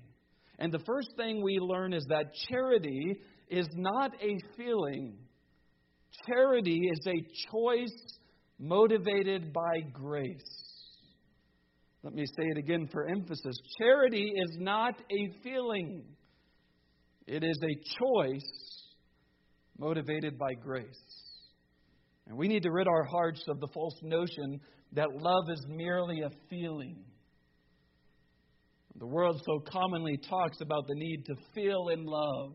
And 0.59 0.73
the 0.73 0.83
first 0.87 1.11
thing 1.17 1.43
we 1.43 1.59
learn 1.59 1.93
is 1.93 2.05
that 2.09 2.33
charity 2.49 3.17
is 3.49 3.67
not 3.75 4.13
a 4.21 4.37
feeling, 4.57 5.17
charity 6.27 6.89
is 6.93 7.01
a 7.07 7.51
choice 7.51 8.19
motivated 8.59 9.53
by 9.53 9.81
grace. 9.93 10.69
Let 12.03 12.15
me 12.15 12.25
say 12.27 12.45
it 12.45 12.59
again 12.59 12.89
for 12.93 13.09
emphasis. 13.09 13.57
Charity 13.79 14.33
is 14.35 14.57
not 14.59 14.95
a 15.11 15.43
feeling, 15.43 16.05
it 17.27 17.43
is 17.45 17.59
a 17.63 17.75
choice 17.99 18.85
motivated 19.79 20.39
by 20.39 20.55
grace. 20.55 20.87
And 22.27 22.37
we 22.37 22.49
need 22.49 22.63
to 22.65 22.71
rid 22.71 22.87
our 22.87 23.05
hearts 23.05 23.43
of 23.49 23.59
the 23.61 23.69
false 23.73 23.99
notion 24.03 24.61
that 24.93 25.09
love 25.15 25.45
is 25.51 25.65
merely 25.69 26.21
a 26.21 26.31
feeling. 26.51 27.05
The 28.99 29.07
world 29.07 29.41
so 29.47 29.61
commonly 29.71 30.19
talks 30.29 30.61
about 30.61 30.87
the 30.89 30.95
need 30.95 31.25
to 31.27 31.35
feel 31.55 31.89
in 31.89 32.05
love 32.05 32.53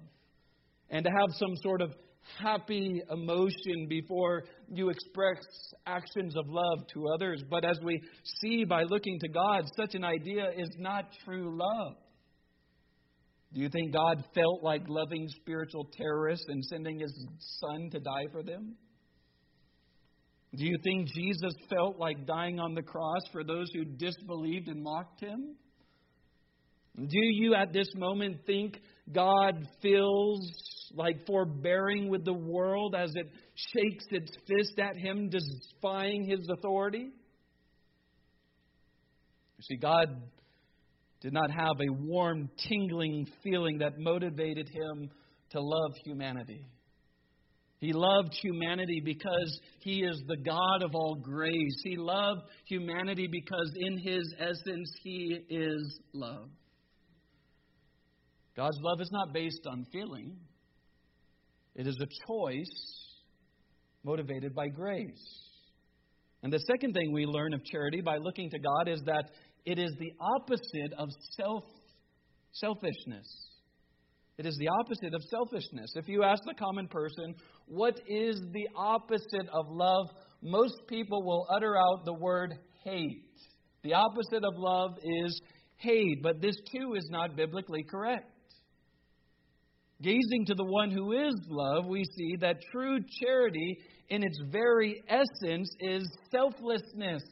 and 0.90 1.06
to 1.06 1.12
have 1.12 1.30
some 1.38 1.56
sort 1.64 1.82
of 1.82 1.94
happy 2.42 3.02
emotion 3.10 3.88
before 3.88 4.44
you 4.70 4.90
express 4.90 5.38
actions 5.86 6.36
of 6.38 6.46
love 6.48 6.88
to 6.94 7.08
others. 7.16 7.44
But 7.50 7.66
as 7.66 7.80
we 7.84 8.02
see 8.42 8.64
by 8.64 8.84
looking 8.84 9.20
to 9.20 9.28
God, 9.30 9.64
such 9.78 9.96
an 9.96 10.04
idea 10.04 10.50
is 10.58 10.70
not 10.78 11.06
true 11.26 11.58
love. 11.58 11.96
Do 13.54 13.62
you 13.62 13.70
think 13.70 13.94
God 13.94 14.24
felt 14.34 14.64
like 14.64 14.82
loving 14.88 15.28
spiritual 15.42 15.88
terrorists 15.96 16.46
and 16.50 16.64
sending 16.66 17.00
his 17.00 17.28
son 17.60 17.90
to 17.92 18.00
die 18.00 18.26
for 18.32 18.42
them? 18.42 18.76
Do 20.56 20.66
you 20.66 20.78
think 20.84 21.08
Jesus 21.08 21.54
felt 21.70 21.98
like 21.98 22.26
dying 22.26 22.60
on 22.60 22.74
the 22.74 22.82
cross 22.82 23.22
for 23.32 23.44
those 23.44 23.68
who 23.74 23.86
disbelieved 23.86 24.68
and 24.68 24.84
mocked 24.84 25.20
him? 25.20 25.56
Do 26.96 27.08
you 27.12 27.56
at 27.56 27.74
this 27.74 27.88
moment 27.96 28.38
think 28.46 28.80
God 29.12 29.68
feels 29.82 30.52
like 30.94 31.26
forbearing 31.26 32.10
with 32.10 32.26
the 32.26 32.34
world 32.34 32.96
as 32.96 33.12
it 33.16 33.30
shakes 33.56 34.06
its 34.12 34.32
fist 34.48 34.80
at 34.80 34.96
him, 34.98 35.30
defying 35.30 36.26
his 36.26 36.48
authority? 36.50 37.10
You 39.58 39.64
see, 39.64 39.78
God 39.78 40.08
did 41.22 41.34
not 41.34 41.50
have 41.52 41.80
a 41.80 41.92
warm, 41.92 42.50
tingling 42.68 43.28
feeling 43.44 43.80
that 43.80 43.98
motivated 43.98 44.68
him 44.70 45.10
to 45.52 45.62
love 45.62 45.94
humanity. 46.04 46.68
He 47.84 47.92
loved 47.92 48.34
humanity 48.42 49.02
because 49.04 49.60
He 49.82 50.04
is 50.04 50.18
the 50.26 50.38
God 50.38 50.84
of 50.84 50.96
all 50.96 51.16
grace. 51.16 51.82
He 51.84 51.98
loved 51.98 52.44
humanity 52.66 53.28
because 53.28 53.74
in 53.76 53.98
His 53.98 54.24
essence 54.40 54.90
He 55.04 55.38
is 55.50 56.00
love. 56.14 56.48
God's 58.56 58.78
love 58.80 59.02
is 59.02 59.10
not 59.12 59.34
based 59.34 59.68
on 59.70 59.86
feeling, 59.92 60.38
it 61.76 61.88
is 61.88 61.98
a 62.02 62.08
choice 62.28 63.14
motivated 64.04 64.54
by 64.54 64.68
grace. 64.68 65.44
And 66.44 66.52
the 66.52 66.60
second 66.60 66.94
thing 66.94 67.14
we 67.14 67.26
learn 67.26 67.54
of 67.54 67.64
charity 67.64 68.02
by 68.02 68.18
looking 68.18 68.50
to 68.50 68.60
God 68.60 68.90
is 68.90 69.02
that 69.06 69.32
it 69.66 69.80
is 69.80 69.92
the 69.98 70.12
opposite 70.20 70.94
of 70.98 71.10
self 71.38 71.64
selfishness. 72.52 73.28
It 74.38 74.46
is 74.46 74.58
the 74.58 74.68
opposite 74.68 75.14
of 75.14 75.22
selfishness. 75.30 75.94
If 75.96 76.08
you 76.08 76.24
ask 76.24 76.42
the 76.46 76.56
common 76.56 76.88
person, 76.88 77.36
what 77.68 78.00
is 78.08 78.42
the 78.52 78.68
opposite 78.76 79.48
of 79.54 79.66
love? 79.70 80.08
Most 80.42 80.76
people 80.88 81.24
will 81.24 81.48
utter 81.50 81.78
out 81.78 82.04
the 82.04 82.14
word 82.14 82.54
hate. 82.84 83.26
The 83.84 83.94
opposite 83.94 84.44
of 84.44 84.54
love 84.58 84.98
is 85.04 85.40
hate, 85.78 86.24
but 86.24 86.42
this 86.42 86.56
too 86.72 86.96
is 86.96 87.08
not 87.12 87.36
biblically 87.36 87.84
correct. 87.84 88.33
Gazing 90.02 90.46
to 90.48 90.56
the 90.56 90.66
one 90.66 90.92
who 90.92 91.14
is 91.14 91.36
love, 91.48 91.86
we 91.86 92.04
see 92.18 92.36
that 92.42 92.58
true 92.72 93.00
charity 93.22 93.78
in 94.10 94.24
its 94.24 94.40
very 94.52 95.02
essence 95.08 95.74
is 95.80 96.04
selflessness. 96.32 97.24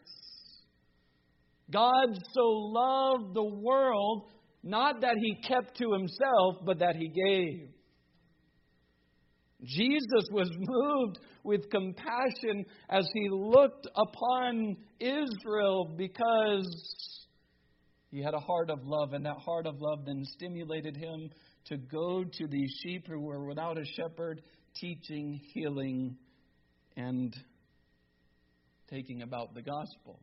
God 1.72 2.18
so 2.34 2.42
loved 2.42 3.34
the 3.34 3.44
world, 3.44 4.32
not 4.64 5.02
that 5.02 5.16
he 5.18 5.36
kept 5.48 5.78
to 5.78 5.92
himself, 5.92 6.58
but 6.66 6.80
that 6.80 6.96
he 6.96 7.08
gave. 7.08 7.70
Jesus 9.64 10.28
was 10.32 10.50
moved 10.58 11.20
with 11.44 11.70
compassion 11.70 12.66
as 12.90 13.08
he 13.14 13.30
looked 13.30 13.88
upon 13.96 14.78
Israel 15.00 15.94
because 15.98 17.11
he 18.12 18.22
had 18.22 18.34
a 18.34 18.40
heart 18.40 18.70
of 18.70 18.80
love, 18.84 19.14
and 19.14 19.26
that 19.26 19.38
heart 19.38 19.66
of 19.66 19.80
love 19.80 20.06
then 20.06 20.24
stimulated 20.26 20.98
him 20.98 21.30
to 21.68 21.78
go 21.78 22.26
to 22.26 22.48
these 22.48 22.70
sheep 22.84 23.08
who 23.08 23.22
were 23.22 23.46
without 23.46 23.78
a 23.78 23.86
shepherd, 23.86 24.42
teaching, 24.76 25.40
healing, 25.54 26.18
and 26.98 27.34
taking 28.90 29.22
about 29.22 29.54
the 29.54 29.62
gospel. 29.62 30.20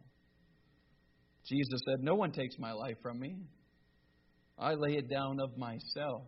Jesus 1.46 1.80
said, 1.86 2.04
No 2.04 2.14
one 2.14 2.32
takes 2.32 2.56
my 2.58 2.72
life 2.72 2.96
from 3.02 3.18
me. 3.18 3.36
I 4.58 4.74
lay 4.74 4.96
it 4.96 5.08
down 5.08 5.40
of 5.40 5.56
myself. 5.56 6.24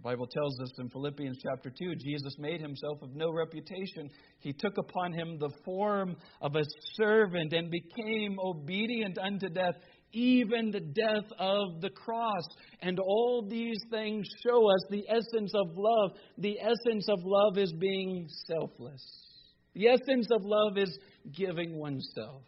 The 0.00 0.08
Bible 0.08 0.28
tells 0.28 0.58
us 0.62 0.72
in 0.78 0.88
Philippians 0.88 1.36
chapter 1.42 1.68
2 1.68 1.94
Jesus 1.96 2.34
made 2.38 2.62
himself 2.62 3.02
of 3.02 3.14
no 3.14 3.30
reputation. 3.30 4.08
He 4.38 4.54
took 4.54 4.78
upon 4.78 5.12
him 5.12 5.38
the 5.38 5.50
form 5.62 6.16
of 6.40 6.56
a 6.56 6.62
servant 6.94 7.52
and 7.52 7.70
became 7.70 8.38
obedient 8.42 9.18
unto 9.18 9.50
death, 9.50 9.74
even 10.14 10.70
the 10.70 10.80
death 10.80 11.30
of 11.38 11.82
the 11.82 11.90
cross. 11.90 12.44
And 12.80 12.98
all 12.98 13.46
these 13.46 13.78
things 13.90 14.26
show 14.42 14.70
us 14.70 14.80
the 14.88 15.04
essence 15.06 15.52
of 15.54 15.66
love. 15.76 16.12
The 16.38 16.56
essence 16.58 17.06
of 17.10 17.18
love 17.22 17.58
is 17.58 17.74
being 17.74 18.26
selfless, 18.46 19.04
the 19.74 19.88
essence 19.88 20.28
of 20.32 20.40
love 20.42 20.78
is 20.78 20.98
giving 21.36 21.78
oneself. 21.78 22.40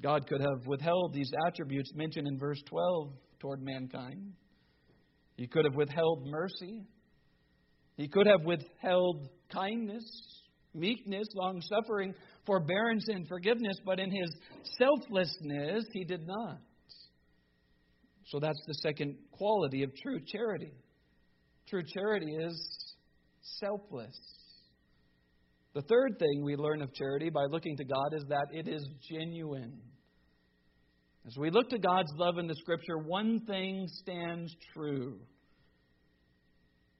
God 0.00 0.28
could 0.28 0.42
have 0.42 0.64
withheld 0.64 1.12
these 1.12 1.32
attributes 1.48 1.92
mentioned 1.92 2.28
in 2.28 2.38
verse 2.38 2.62
12 2.68 3.14
toward 3.40 3.62
mankind. 3.62 4.34
He 5.36 5.46
could 5.46 5.64
have 5.64 5.74
withheld 5.74 6.26
mercy. 6.26 6.84
He 7.96 8.08
could 8.08 8.26
have 8.26 8.44
withheld 8.44 9.28
kindness, 9.52 10.04
meekness, 10.74 11.26
long 11.34 11.60
suffering, 11.60 12.14
forbearance, 12.46 13.06
and 13.08 13.26
forgiveness, 13.28 13.76
but 13.84 14.00
in 14.00 14.10
his 14.10 14.34
selflessness, 14.78 15.84
he 15.92 16.04
did 16.04 16.26
not. 16.26 16.58
So 18.26 18.40
that's 18.40 18.62
the 18.66 18.74
second 18.74 19.16
quality 19.32 19.82
of 19.82 19.90
true 20.02 20.20
charity. 20.26 20.72
True 21.68 21.82
charity 21.86 22.34
is 22.34 22.94
selfless. 23.60 24.18
The 25.74 25.82
third 25.82 26.18
thing 26.18 26.44
we 26.44 26.56
learn 26.56 26.82
of 26.82 26.94
charity 26.94 27.30
by 27.30 27.44
looking 27.50 27.76
to 27.76 27.84
God 27.84 28.14
is 28.14 28.24
that 28.28 28.46
it 28.52 28.68
is 28.68 28.86
genuine. 29.10 29.80
As 31.26 31.36
we 31.38 31.50
look 31.50 31.70
to 31.70 31.78
God's 31.78 32.12
love 32.16 32.38
in 32.38 32.46
the 32.46 32.54
Scripture, 32.54 32.98
one 32.98 33.40
thing 33.46 33.86
stands 33.88 34.54
true. 34.74 35.18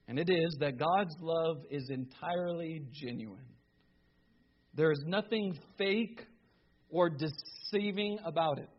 And 0.07 0.17
it 0.17 0.29
is 0.29 0.57
that 0.59 0.77
God's 0.77 1.15
love 1.21 1.57
is 1.69 1.89
entirely 1.89 2.83
genuine. 2.91 3.45
There 4.73 4.91
is 4.91 5.03
nothing 5.05 5.57
fake 5.77 6.21
or 6.89 7.09
deceiving 7.09 8.17
about 8.25 8.57
it. 8.59 8.69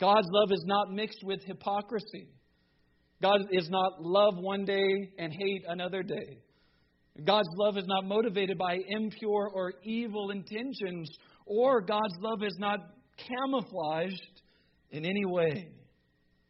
God's 0.00 0.28
love 0.30 0.52
is 0.52 0.64
not 0.66 0.92
mixed 0.92 1.22
with 1.22 1.40
hypocrisy. 1.44 2.28
God 3.22 3.40
is 3.50 3.68
not 3.70 4.00
love 4.00 4.34
one 4.36 4.64
day 4.64 5.10
and 5.18 5.32
hate 5.32 5.64
another 5.68 6.02
day. 6.02 6.38
God's 7.24 7.48
love 7.56 7.76
is 7.76 7.86
not 7.86 8.04
motivated 8.04 8.58
by 8.58 8.78
impure 8.88 9.50
or 9.52 9.72
evil 9.82 10.30
intentions, 10.30 11.10
or 11.46 11.80
God's 11.80 12.14
love 12.20 12.44
is 12.44 12.56
not 12.60 12.78
camouflaged 13.16 14.37
in 14.90 15.04
any 15.04 15.24
way. 15.24 15.68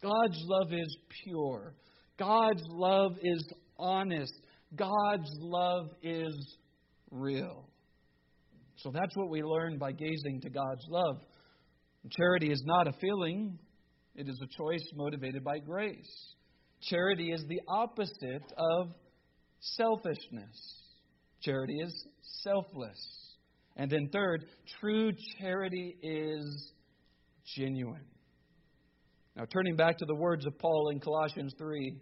God's 0.03 0.38
love 0.44 0.72
is 0.72 0.96
pure. 1.24 1.74
God's 2.18 2.62
love 2.68 3.12
is 3.22 3.44
honest. 3.79 4.33
God's 4.74 5.31
love 5.40 5.90
is 6.03 6.57
real. 7.11 7.68
So 8.77 8.90
that's 8.92 9.16
what 9.16 9.31
we 9.31 9.42
learn 9.42 9.79
by 9.79 9.92
gazing 9.92 10.40
to 10.42 10.51
God's 10.51 10.85
love. 10.88 11.16
Charity 12.11 12.51
is 12.51 12.62
not 12.64 12.87
a 12.87 12.92
feeling, 13.01 13.59
it 14.14 14.29
is 14.29 14.40
a 14.42 14.57
choice 14.57 14.85
motivated 14.94 15.44
by 15.44 15.59
grace. 15.59 16.35
Charity 16.83 17.33
is 17.33 17.44
the 17.48 17.61
opposite 17.68 18.53
of 18.57 18.94
selfishness. 19.61 20.85
Charity 21.42 21.79
is 21.81 22.07
selfless. 22.42 22.98
And 23.77 23.90
then, 23.90 24.09
third, 24.12 24.44
true 24.81 25.12
charity 25.38 25.96
is 26.03 26.72
genuine. 27.57 28.05
Now, 29.38 29.44
turning 29.53 29.77
back 29.77 29.96
to 29.98 30.05
the 30.05 30.16
words 30.16 30.44
of 30.46 30.59
Paul 30.59 30.88
in 30.90 30.98
Colossians 30.98 31.55
3, 31.59 31.94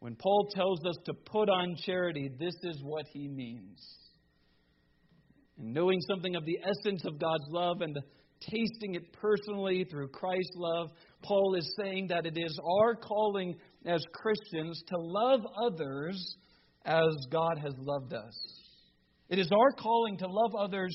when 0.00 0.14
Paul 0.16 0.50
tells 0.54 0.84
us 0.84 0.96
to 1.06 1.14
put 1.14 1.48
on 1.48 1.74
charity, 1.86 2.30
this 2.38 2.54
is 2.62 2.82
what 2.82 3.06
he 3.10 3.26
means. 3.26 3.82
And 5.58 5.72
knowing 5.72 5.98
something 6.02 6.36
of 6.36 6.44
the 6.44 6.58
essence 6.62 7.06
of 7.06 7.18
God's 7.18 7.46
love 7.48 7.80
and 7.80 7.96
tasting 8.40 8.96
it 8.96 9.14
personally 9.14 9.86
through 9.90 10.08
Christ's 10.08 10.56
love, 10.56 10.90
Paul 11.22 11.54
is 11.54 11.74
saying 11.80 12.08
that 12.08 12.26
it 12.26 12.36
is 12.36 12.60
our 12.62 12.94
calling 12.96 13.56
as 13.86 14.02
Christians 14.12 14.82
to 14.88 14.98
love 14.98 15.40
others 15.64 16.36
as 16.84 17.08
God 17.30 17.58
has 17.62 17.72
loved 17.78 18.12
us. 18.12 18.34
It 19.30 19.38
is 19.38 19.50
our 19.50 19.72
calling 19.72 20.18
to 20.18 20.26
love 20.26 20.54
others 20.54 20.94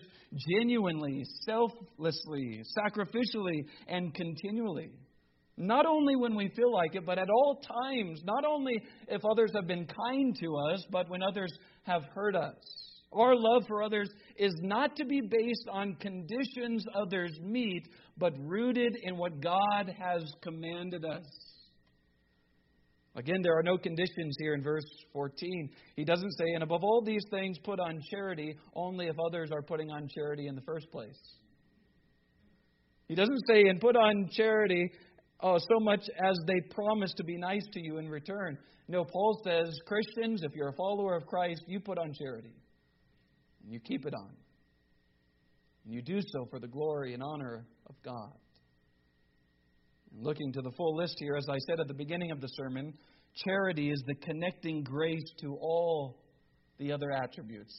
genuinely, 0.49 1.23
selflessly, 1.47 2.61
sacrificially, 2.77 3.65
and 3.87 4.13
continually. 4.13 4.91
Not 5.57 5.85
only 5.85 6.15
when 6.15 6.35
we 6.35 6.49
feel 6.55 6.73
like 6.73 6.95
it, 6.95 7.05
but 7.05 7.19
at 7.19 7.29
all 7.29 7.61
times. 7.61 8.21
Not 8.25 8.43
only 8.45 8.81
if 9.07 9.21
others 9.23 9.51
have 9.55 9.67
been 9.67 9.85
kind 9.85 10.35
to 10.39 10.55
us, 10.71 10.83
but 10.91 11.09
when 11.09 11.21
others 11.21 11.51
have 11.83 12.03
hurt 12.13 12.35
us. 12.35 12.55
Our 13.11 13.35
love 13.35 13.63
for 13.67 13.83
others 13.83 14.09
is 14.37 14.55
not 14.61 14.95
to 14.95 15.05
be 15.05 15.21
based 15.21 15.67
on 15.71 15.95
conditions 15.95 16.83
others 16.95 17.37
meet, 17.43 17.87
but 18.17 18.33
rooted 18.39 18.97
in 19.03 19.17
what 19.17 19.39
God 19.39 19.93
has 19.99 20.23
commanded 20.41 21.05
us. 21.05 21.25
Again, 23.15 23.41
there 23.43 23.55
are 23.55 23.63
no 23.63 23.77
conditions 23.77 24.35
here 24.39 24.55
in 24.55 24.63
verse 24.63 24.85
14. 25.13 25.69
He 25.95 26.03
doesn't 26.03 26.31
say, 26.31 26.53
and 26.55 26.63
above 26.63 26.83
all 26.83 27.03
these 27.05 27.23
things, 27.29 27.59
put 27.59 27.79
on 27.79 28.01
charity, 28.09 28.55
only 28.75 29.05
if 29.05 29.15
others 29.27 29.51
are 29.51 29.61
putting 29.61 29.91
on 29.91 30.07
charity 30.07 30.47
in 30.47 30.55
the 30.55 30.61
first 30.61 30.91
place. 30.91 31.19
He 33.07 33.13
doesn't 33.13 33.45
say, 33.47 33.65
and 33.69 33.79
put 33.79 33.95
on 33.95 34.29
charity 34.31 34.89
oh, 35.41 35.57
so 35.57 35.79
much 35.79 36.01
as 36.23 36.37
they 36.47 36.59
promise 36.71 37.13
to 37.17 37.23
be 37.23 37.37
nice 37.37 37.65
to 37.73 37.81
you 37.81 37.97
in 37.97 38.09
return. 38.09 38.57
No, 38.87 39.05
Paul 39.05 39.41
says, 39.45 39.73
Christians, 39.85 40.41
if 40.43 40.53
you're 40.55 40.69
a 40.69 40.75
follower 40.75 41.15
of 41.15 41.25
Christ, 41.25 41.63
you 41.67 41.79
put 41.79 41.97
on 41.97 42.13
charity. 42.13 42.53
And 43.63 43.71
you 43.71 43.79
keep 43.79 44.05
it 44.05 44.13
on. 44.13 44.31
And 45.85 45.93
you 45.93 46.01
do 46.01 46.19
so 46.21 46.45
for 46.49 46.59
the 46.59 46.67
glory 46.67 47.13
and 47.13 47.23
honor 47.23 47.65
of 47.87 47.95
God. 48.03 48.33
And 50.11 50.23
looking 50.23 50.51
to 50.53 50.61
the 50.61 50.71
full 50.71 50.95
list 50.95 51.15
here, 51.19 51.35
as 51.35 51.47
I 51.49 51.57
said 51.67 51.79
at 51.79 51.87
the 51.87 51.93
beginning 51.93 52.31
of 52.31 52.41
the 52.41 52.47
sermon, 52.49 52.93
charity 53.45 53.89
is 53.89 54.01
the 54.05 54.15
connecting 54.15 54.83
grace 54.83 55.31
to 55.41 55.57
all 55.59 56.19
the 56.77 56.91
other 56.91 57.11
attributes. 57.11 57.73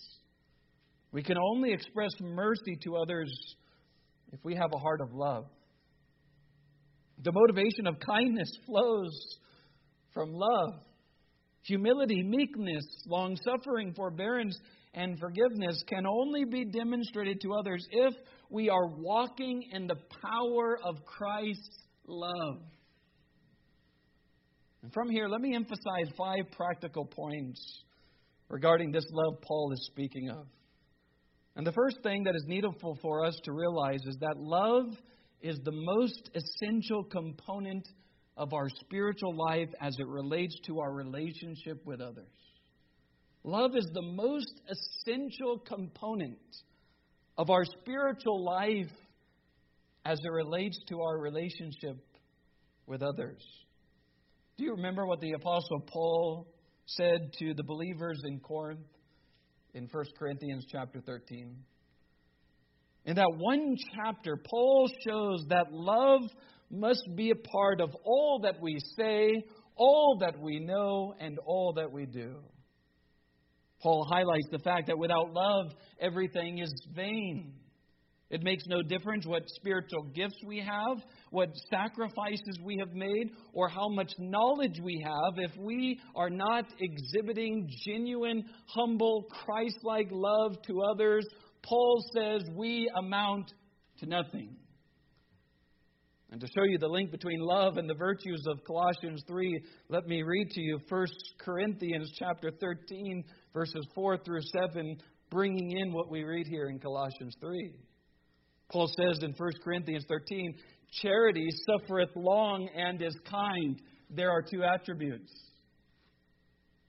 We 1.12 1.22
can 1.22 1.38
only 1.38 1.72
express 1.72 2.10
mercy 2.20 2.76
to 2.84 2.96
others 2.96 3.30
if 4.32 4.40
we 4.42 4.54
have 4.56 4.70
a 4.74 4.78
heart 4.78 5.00
of 5.00 5.12
love. 5.12 5.46
The 7.22 7.32
motivation 7.32 7.86
of 7.86 8.00
kindness 8.00 8.50
flows 8.66 9.12
from 10.12 10.32
love. 10.32 10.80
Humility, 11.62 12.22
meekness, 12.22 12.84
long 13.06 13.36
suffering, 13.36 13.94
forbearance, 13.94 14.58
and 14.92 15.18
forgiveness 15.18 15.82
can 15.88 16.06
only 16.06 16.44
be 16.44 16.64
demonstrated 16.64 17.40
to 17.40 17.54
others 17.54 17.86
if 17.90 18.14
we 18.50 18.68
are 18.68 18.86
walking 18.86 19.64
in 19.72 19.86
the 19.86 19.96
power 20.22 20.78
of 20.84 21.04
Christ's 21.04 21.78
love. 22.06 22.60
And 24.82 24.92
from 24.92 25.08
here, 25.08 25.28
let 25.28 25.40
me 25.40 25.54
emphasize 25.54 26.14
five 26.16 26.44
practical 26.52 27.06
points 27.06 27.60
regarding 28.48 28.92
this 28.92 29.06
love 29.10 29.40
Paul 29.40 29.72
is 29.72 29.88
speaking 29.90 30.28
of. 30.28 30.46
And 31.56 31.66
the 31.66 31.72
first 31.72 32.02
thing 32.02 32.24
that 32.24 32.36
is 32.36 32.44
needful 32.46 32.98
for 33.00 33.24
us 33.24 33.38
to 33.44 33.52
realize 33.52 34.00
is 34.06 34.16
that 34.20 34.36
love 34.36 34.86
is 35.44 35.60
the 35.62 35.72
most 35.72 36.30
essential 36.34 37.04
component 37.04 37.86
of 38.34 38.54
our 38.54 38.70
spiritual 38.80 39.36
life 39.36 39.68
as 39.78 39.94
it 39.98 40.08
relates 40.08 40.58
to 40.66 40.80
our 40.80 40.90
relationship 40.90 41.84
with 41.84 42.00
others. 42.00 42.32
Love 43.44 43.76
is 43.76 43.86
the 43.92 44.02
most 44.02 44.62
essential 44.66 45.58
component 45.58 46.38
of 47.36 47.50
our 47.50 47.66
spiritual 47.66 48.42
life 48.42 48.90
as 50.06 50.18
it 50.18 50.32
relates 50.32 50.78
to 50.88 51.02
our 51.02 51.18
relationship 51.18 51.98
with 52.86 53.02
others. 53.02 53.44
Do 54.56 54.64
you 54.64 54.70
remember 54.70 55.04
what 55.06 55.20
the 55.20 55.32
Apostle 55.32 55.80
Paul 55.92 56.48
said 56.86 57.34
to 57.40 57.52
the 57.52 57.64
believers 57.64 58.18
in 58.24 58.40
Corinth 58.40 58.86
in 59.74 59.88
1 59.92 60.04
Corinthians 60.18 60.64
chapter 60.72 61.02
13? 61.02 61.54
In 63.04 63.16
that 63.16 63.34
one 63.36 63.76
chapter, 63.94 64.36
Paul 64.36 64.88
shows 65.06 65.44
that 65.48 65.72
love 65.72 66.22
must 66.70 67.04
be 67.14 67.30
a 67.30 67.34
part 67.34 67.80
of 67.80 67.94
all 68.04 68.40
that 68.44 68.60
we 68.60 68.78
say, 68.96 69.44
all 69.76 70.18
that 70.20 70.38
we 70.40 70.60
know, 70.60 71.14
and 71.20 71.38
all 71.44 71.74
that 71.74 71.92
we 71.92 72.06
do. 72.06 72.36
Paul 73.82 74.06
highlights 74.10 74.48
the 74.50 74.58
fact 74.60 74.86
that 74.86 74.98
without 74.98 75.34
love, 75.34 75.66
everything 76.00 76.58
is 76.58 76.72
vain. 76.94 77.52
It 78.30 78.42
makes 78.42 78.64
no 78.66 78.82
difference 78.82 79.26
what 79.26 79.42
spiritual 79.46 80.04
gifts 80.14 80.38
we 80.46 80.58
have, 80.58 81.04
what 81.30 81.50
sacrifices 81.70 82.58
we 82.64 82.78
have 82.78 82.94
made, 82.94 83.30
or 83.52 83.68
how 83.68 83.88
much 83.90 84.12
knowledge 84.18 84.80
we 84.82 85.04
have 85.06 85.38
if 85.38 85.50
we 85.58 86.00
are 86.16 86.30
not 86.30 86.64
exhibiting 86.80 87.68
genuine, 87.84 88.44
humble, 88.66 89.26
Christ 89.44 89.78
like 89.82 90.08
love 90.10 90.56
to 90.66 90.82
others. 90.82 91.26
Paul 91.66 92.04
says 92.14 92.42
we 92.54 92.90
amount 92.96 93.52
to 93.98 94.06
nothing. 94.06 94.56
And 96.30 96.40
to 96.40 96.48
show 96.48 96.64
you 96.64 96.78
the 96.78 96.88
link 96.88 97.12
between 97.12 97.38
love 97.40 97.76
and 97.76 97.88
the 97.88 97.94
virtues 97.94 98.44
of 98.48 98.64
Colossians 98.64 99.22
3, 99.28 99.62
let 99.88 100.06
me 100.06 100.22
read 100.22 100.50
to 100.50 100.60
you 100.60 100.80
1 100.88 101.06
Corinthians 101.38 102.10
chapter 102.18 102.50
13 102.60 103.24
verses 103.52 103.86
4 103.94 104.18
through 104.18 104.40
7 104.72 104.96
bringing 105.30 105.78
in 105.78 105.92
what 105.92 106.10
we 106.10 106.24
read 106.24 106.46
here 106.46 106.68
in 106.68 106.78
Colossians 106.78 107.36
3. 107.40 107.72
Paul 108.70 108.88
says 108.98 109.22
in 109.22 109.32
1 109.36 109.50
Corinthians 109.62 110.04
13, 110.08 110.54
charity 111.02 111.48
suffereth 111.66 112.10
long 112.16 112.68
and 112.76 113.00
is 113.00 113.16
kind. 113.30 113.80
There 114.10 114.30
are 114.30 114.42
two 114.42 114.64
attributes. 114.64 115.32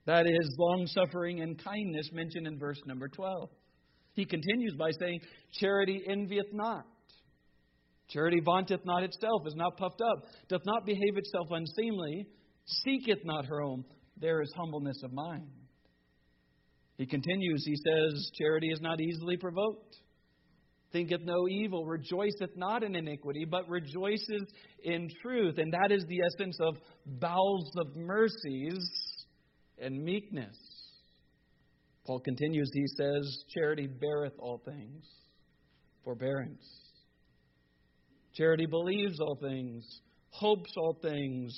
That 0.05 0.27
is 0.27 0.55
long 0.57 0.87
suffering 0.87 1.41
and 1.41 1.63
kindness 1.63 2.09
mentioned 2.13 2.47
in 2.47 2.57
verse 2.57 2.79
number 2.85 3.07
12. 3.07 3.49
He 4.15 4.25
continues 4.25 4.73
by 4.77 4.91
saying, 4.99 5.21
Charity 5.59 6.03
envieth 6.07 6.53
not. 6.53 6.85
Charity 8.09 8.39
vaunteth 8.43 8.85
not 8.85 9.03
itself, 9.03 9.43
is 9.47 9.55
not 9.55 9.77
puffed 9.77 10.01
up, 10.01 10.25
doth 10.47 10.61
not 10.65 10.85
behave 10.85 11.17
itself 11.17 11.47
unseemly, 11.51 12.27
seeketh 12.65 13.23
not 13.23 13.45
her 13.45 13.61
own. 13.61 13.83
There 14.17 14.41
is 14.41 14.51
humbleness 14.55 15.01
of 15.03 15.11
mind. 15.11 15.47
He 16.97 17.05
continues, 17.05 17.65
he 17.65 17.75
says, 17.75 18.31
Charity 18.37 18.69
is 18.69 18.79
not 18.81 19.01
easily 19.01 19.37
provoked 19.37 19.97
thinketh 20.95 21.21
no 21.25 21.49
evil, 21.49 21.85
rejoiceth 21.85 22.55
not 22.55 22.81
in 22.81 22.95
iniquity, 22.95 23.43
but 23.43 23.67
rejoices 23.67 24.45
in 24.81 25.09
truth. 25.21 25.57
And 25.57 25.73
that 25.73 25.91
is 25.91 26.05
the 26.07 26.21
essence 26.21 26.57
of 26.61 26.77
bowels 27.05 27.69
of 27.77 27.97
mercies 27.97 28.89
and 29.77 30.01
meekness. 30.01 30.55
Paul 32.05 32.19
continues, 32.19 32.69
he 32.73 32.85
says, 32.95 33.43
Charity 33.53 33.87
beareth 33.87 34.33
all 34.37 34.61
things, 34.63 35.05
forbearance. 36.03 36.65
Charity 38.33 38.65
believes 38.65 39.19
all 39.19 39.37
things, 39.41 39.83
hopes 40.29 40.71
all 40.77 40.97
things, 41.01 41.57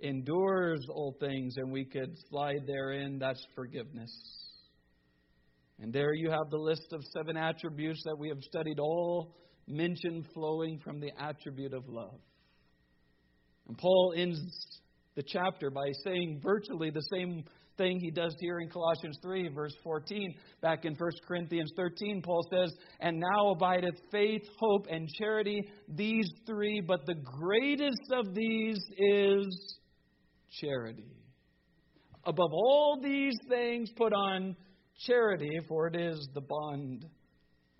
endures 0.00 0.84
all 0.90 1.16
things, 1.18 1.54
and 1.56 1.72
we 1.72 1.84
could 1.84 2.14
slide 2.28 2.66
therein. 2.66 3.18
That's 3.18 3.44
forgiveness. 3.54 4.12
And 5.80 5.92
there 5.92 6.12
you 6.14 6.30
have 6.30 6.50
the 6.50 6.58
list 6.58 6.92
of 6.92 7.02
seven 7.16 7.36
attributes 7.36 8.02
that 8.04 8.18
we 8.18 8.28
have 8.28 8.42
studied, 8.42 8.78
all 8.78 9.34
mentioned 9.66 10.26
flowing 10.34 10.78
from 10.78 11.00
the 11.00 11.10
attribute 11.18 11.74
of 11.74 11.88
love. 11.88 12.20
And 13.68 13.76
Paul 13.76 14.14
ends 14.16 14.40
the 15.14 15.22
chapter 15.22 15.70
by 15.70 15.90
saying 16.04 16.40
virtually 16.42 16.90
the 16.90 17.06
same 17.12 17.44
thing 17.76 17.98
he 18.00 18.10
does 18.10 18.34
here 18.40 18.60
in 18.60 18.68
Colossians 18.68 19.18
3, 19.22 19.48
verse 19.48 19.74
14. 19.82 20.34
Back 20.60 20.84
in 20.84 20.94
1 20.94 21.10
Corinthians 21.26 21.72
13, 21.76 22.22
Paul 22.22 22.46
says, 22.50 22.72
And 23.00 23.20
now 23.20 23.50
abideth 23.50 23.96
faith, 24.10 24.42
hope, 24.58 24.86
and 24.90 25.08
charity, 25.18 25.68
these 25.88 26.28
three, 26.46 26.80
but 26.80 27.06
the 27.06 27.14
greatest 27.14 28.12
of 28.12 28.34
these 28.34 28.78
is 28.98 29.78
charity. 30.60 31.16
Above 32.24 32.50
all 32.52 32.98
these 33.02 33.36
things, 33.48 33.90
put 33.96 34.12
on 34.12 34.56
charity, 35.06 35.58
for 35.68 35.86
it 35.86 35.96
is 35.96 36.28
the 36.34 36.40
bond 36.40 37.06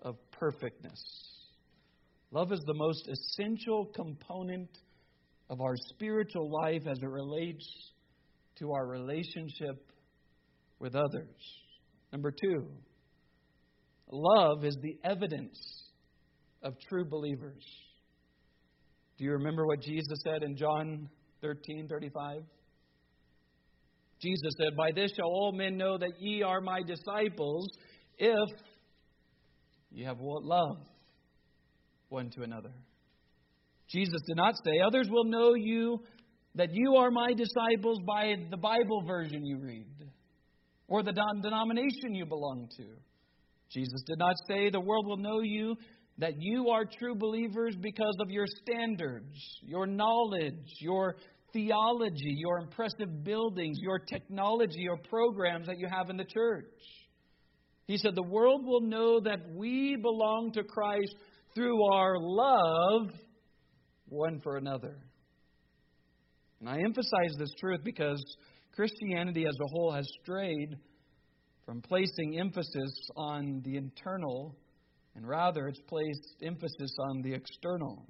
of 0.01 0.15
perfectness. 0.31 1.01
Love 2.31 2.51
is 2.51 2.61
the 2.65 2.73
most 2.73 3.07
essential 3.07 3.85
component 3.95 4.69
of 5.49 5.61
our 5.61 5.75
spiritual 5.89 6.49
life 6.51 6.83
as 6.87 6.97
it 7.01 7.09
relates 7.09 7.65
to 8.59 8.71
our 8.73 8.85
relationship 8.85 9.91
with 10.79 10.95
others. 10.95 11.35
Number 12.11 12.31
two, 12.31 12.67
love 14.11 14.63
is 14.63 14.77
the 14.81 14.97
evidence 15.03 15.59
of 16.61 16.73
true 16.89 17.05
believers. 17.05 17.63
Do 19.17 19.25
you 19.25 19.31
remember 19.33 19.65
what 19.65 19.81
Jesus 19.81 20.19
said 20.23 20.43
in 20.43 20.55
John 20.55 21.09
13 21.41 21.87
35? 21.87 22.43
Jesus 24.21 24.53
said, 24.57 24.75
By 24.75 24.91
this 24.93 25.11
shall 25.15 25.27
all 25.27 25.51
men 25.51 25.77
know 25.77 25.97
that 25.97 26.19
ye 26.19 26.41
are 26.41 26.61
my 26.61 26.81
disciples, 26.81 27.69
if 28.17 28.49
ye 29.91 30.03
have 30.03 30.19
what 30.19 30.43
love 30.43 30.77
one 32.09 32.29
to 32.31 32.43
another. 32.43 32.71
Jesus 33.89 34.21
did 34.27 34.37
not 34.37 34.55
say, 34.63 34.79
Others 34.85 35.07
will 35.09 35.25
know 35.25 35.53
you 35.53 36.01
that 36.57 36.73
you 36.73 36.95
are 36.95 37.11
my 37.11 37.33
disciples 37.33 37.99
by 38.05 38.35
the 38.49 38.57
Bible 38.57 39.03
version 39.05 39.45
you 39.45 39.57
read 39.57 39.85
or 40.87 41.03
the 41.03 41.13
denomination 41.13 42.13
you 42.13 42.25
belong 42.25 42.67
to. 42.77 42.85
Jesus 43.69 44.01
did 44.05 44.17
not 44.17 44.35
say, 44.47 44.69
The 44.69 44.79
world 44.79 45.07
will 45.07 45.17
know 45.17 45.41
you 45.41 45.75
that 46.17 46.33
you 46.39 46.69
are 46.69 46.83
true 46.99 47.15
believers 47.15 47.75
because 47.79 48.15
of 48.19 48.31
your 48.31 48.45
standards, 48.63 49.35
your 49.61 49.85
knowledge, 49.85 50.73
your 50.79 51.15
theology, 51.53 52.35
your 52.37 52.59
impressive 52.59 53.23
buildings, 53.23 53.77
your 53.79 53.99
technology, 53.99 54.79
your 54.79 54.97
programs 55.09 55.67
that 55.67 55.77
you 55.77 55.87
have 55.87 56.09
in 56.09 56.17
the 56.17 56.25
church. 56.25 56.65
He 57.85 57.97
said, 57.97 58.15
The 58.15 58.23
world 58.23 58.65
will 58.65 58.81
know 58.81 59.19
that 59.21 59.39
we 59.53 59.95
belong 59.95 60.51
to 60.53 60.63
Christ 60.63 61.15
through 61.53 61.83
our 61.93 62.15
love 62.19 63.11
one 64.09 64.39
for 64.41 64.57
another. 64.57 64.97
And 66.59 66.69
I 66.69 66.79
emphasize 66.79 67.35
this 67.37 67.53
truth 67.59 67.81
because 67.83 68.23
Christianity 68.75 69.45
as 69.45 69.55
a 69.61 69.67
whole 69.67 69.91
has 69.91 70.07
strayed 70.23 70.75
from 71.65 71.81
placing 71.81 72.39
emphasis 72.39 73.09
on 73.15 73.61
the 73.65 73.75
internal, 73.75 74.55
and 75.15 75.27
rather 75.27 75.67
it's 75.67 75.81
placed 75.87 76.35
emphasis 76.41 76.95
on 77.09 77.21
the 77.21 77.33
external. 77.33 78.07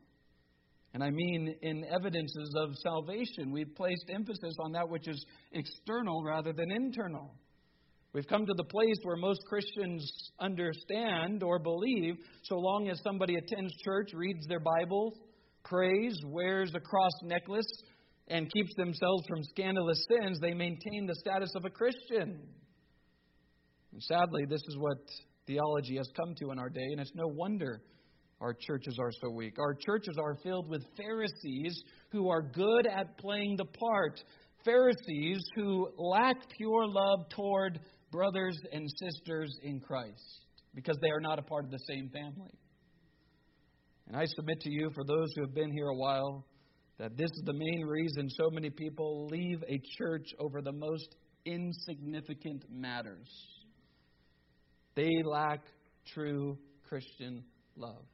And 0.93 1.03
I 1.03 1.09
mean, 1.09 1.55
in 1.61 1.83
evidences 1.85 2.53
of 2.57 2.69
salvation, 2.81 3.51
we've 3.51 3.75
placed 3.75 4.05
emphasis 4.13 4.55
on 4.59 4.71
that 4.73 4.87
which 4.89 5.07
is 5.07 5.25
external 5.51 6.23
rather 6.23 6.53
than 6.53 6.71
internal. 6.71 7.33
We've 8.13 8.27
come 8.27 8.45
to 8.45 8.53
the 8.55 8.63
place 8.63 8.97
where 9.03 9.17
most 9.17 9.41
Christians 9.47 10.09
understand 10.39 11.43
or 11.43 11.59
believe, 11.59 12.15
so 12.43 12.55
long 12.57 12.89
as 12.89 12.99
somebody 13.03 13.35
attends 13.35 13.73
church, 13.83 14.11
reads 14.13 14.47
their 14.47 14.61
Bible, 14.61 15.13
prays, 15.63 16.17
wears 16.25 16.71
a 16.73 16.79
cross 16.79 17.11
necklace, 17.23 17.67
and 18.27 18.51
keeps 18.51 18.73
themselves 18.75 19.23
from 19.27 19.43
scandalous 19.43 20.05
sins, 20.09 20.39
they 20.39 20.53
maintain 20.53 21.05
the 21.05 21.15
status 21.15 21.51
of 21.55 21.65
a 21.65 21.69
Christian. 21.69 22.39
And 23.93 24.03
sadly, 24.03 24.43
this 24.49 24.61
is 24.67 24.77
what 24.77 24.97
theology 25.45 25.97
has 25.97 26.09
come 26.15 26.35
to 26.39 26.51
in 26.51 26.59
our 26.59 26.69
day, 26.69 26.87
and 26.91 26.99
it's 26.99 27.15
no 27.15 27.27
wonder 27.27 27.81
our 28.39 28.53
churches 28.53 28.97
are 28.99 29.11
so 29.11 29.31
weak. 29.31 29.55
Our 29.57 29.73
churches 29.73 30.15
are 30.19 30.35
filled 30.43 30.69
with 30.69 30.83
Pharisees 30.95 31.81
who 32.11 32.29
are 32.29 32.41
good 32.41 32.85
at 32.85 33.17
playing 33.17 33.57
the 33.57 33.65
part, 33.65 34.21
Pharisees 34.63 35.43
who 35.55 35.89
lack 35.97 36.35
pure 36.55 36.85
love 36.87 37.29
toward 37.29 37.79
brothers 38.11 38.57
and 38.71 38.87
sisters 38.99 39.57
in 39.63 39.79
Christ 39.79 40.45
because 40.75 40.97
they 41.01 41.09
are 41.09 41.19
not 41.19 41.39
a 41.39 41.41
part 41.41 41.65
of 41.65 41.71
the 41.71 41.79
same 41.87 42.09
family. 42.09 42.51
And 44.07 44.15
I 44.15 44.25
submit 44.25 44.61
to 44.61 44.69
you, 44.69 44.91
for 44.93 45.03
those 45.03 45.33
who 45.35 45.41
have 45.41 45.55
been 45.55 45.71
here 45.71 45.87
a 45.87 45.95
while, 45.95 46.45
that 46.99 47.15
this 47.17 47.29
is 47.31 47.43
the 47.45 47.53
main 47.53 47.85
reason 47.85 48.29
so 48.29 48.49
many 48.49 48.69
people 48.69 49.27
leave 49.27 49.63
a 49.67 49.79
church 49.97 50.25
over 50.39 50.61
the 50.61 50.71
most 50.71 51.15
insignificant 51.45 52.65
matters. 52.71 53.29
They 54.95 55.11
lack 55.23 55.61
true 56.13 56.57
Christian 56.87 57.43
love. 57.75 58.05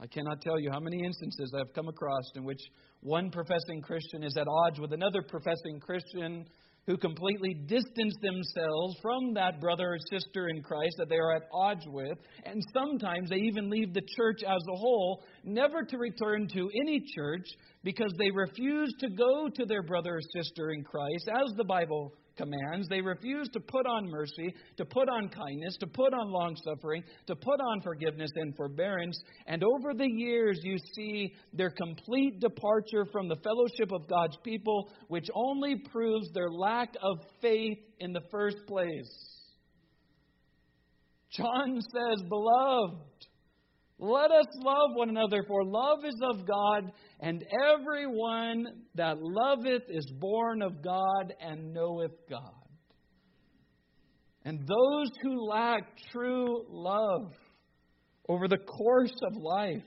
I 0.00 0.06
cannot 0.06 0.40
tell 0.42 0.58
you 0.60 0.70
how 0.70 0.80
many 0.80 1.04
instances 1.04 1.52
I've 1.58 1.72
come 1.74 1.88
across 1.88 2.24
in 2.36 2.44
which 2.44 2.60
one 3.00 3.30
professing 3.30 3.80
Christian 3.82 4.22
is 4.22 4.36
at 4.36 4.46
odds 4.48 4.80
with 4.80 4.92
another 4.92 5.22
professing 5.22 5.80
Christian 5.80 6.46
who 6.86 6.96
completely 6.96 7.54
distance 7.66 8.14
themselves 8.20 8.96
from 9.00 9.34
that 9.34 9.60
brother 9.60 9.94
or 9.94 9.98
sister 10.10 10.48
in 10.48 10.62
Christ 10.62 10.96
that 10.98 11.08
they 11.08 11.16
are 11.16 11.34
at 11.36 11.48
odds 11.52 11.84
with, 11.86 12.18
and 12.44 12.62
sometimes 12.74 13.30
they 13.30 13.36
even 13.36 13.70
leave 13.70 13.94
the 13.94 14.06
church 14.16 14.42
as 14.46 14.62
a 14.68 14.76
whole, 14.76 15.24
never 15.44 15.82
to 15.82 15.98
return 15.98 16.46
to 16.48 16.70
any 16.82 17.02
church 17.14 17.46
because 17.82 18.12
they 18.18 18.30
refuse 18.30 18.92
to 19.00 19.08
go 19.08 19.48
to 19.48 19.64
their 19.64 19.82
brother 19.82 20.16
or 20.16 20.42
sister 20.42 20.72
in 20.72 20.84
Christ, 20.84 21.28
as 21.28 21.54
the 21.56 21.64
Bible 21.64 22.12
commands. 22.36 22.88
They 22.88 23.00
refuse 23.00 23.48
to 23.50 23.60
put 23.60 23.86
on 23.86 24.10
mercy, 24.10 24.54
to 24.76 24.84
put 24.84 25.08
on 25.08 25.28
kindness, 25.28 25.76
to 25.80 25.86
put 25.86 26.12
on 26.12 26.30
long 26.30 26.56
suffering, 26.64 27.02
to 27.26 27.36
put 27.36 27.60
on 27.60 27.80
forgiveness 27.82 28.30
and 28.36 28.56
forbearance. 28.56 29.18
And 29.46 29.62
over 29.62 29.94
the 29.94 30.08
years, 30.08 30.60
you 30.62 30.76
see 30.94 31.34
their 31.52 31.70
complete 31.70 32.40
departure 32.40 33.06
from 33.12 33.28
the 33.28 33.36
fellowship 33.36 33.92
of 33.92 34.08
God's 34.08 34.36
people, 34.44 34.90
which 35.08 35.26
only 35.34 35.76
proves 35.90 36.30
their 36.32 36.50
lack 36.50 36.94
of 37.02 37.18
faith 37.40 37.78
in 38.00 38.12
the 38.12 38.22
first 38.30 38.58
place. 38.66 39.34
John 41.36 41.80
says, 41.80 42.22
Beloved, 42.28 42.96
let 43.98 44.30
us 44.30 44.46
love 44.56 44.90
one 44.94 45.08
another, 45.08 45.44
for 45.46 45.64
love 45.64 46.04
is 46.04 46.20
of 46.22 46.46
God, 46.46 46.90
and 47.20 47.44
everyone 47.72 48.64
that 48.96 49.18
loveth 49.20 49.84
is 49.88 50.10
born 50.18 50.62
of 50.62 50.82
God 50.82 51.32
and 51.40 51.72
knoweth 51.72 52.12
God. 52.28 52.64
And 54.44 54.66
those 54.66 55.10
who 55.22 55.48
lack 55.48 55.96
true 56.12 56.66
love 56.68 57.32
over 58.28 58.48
the 58.48 58.58
course 58.58 59.14
of 59.22 59.36
life 59.36 59.84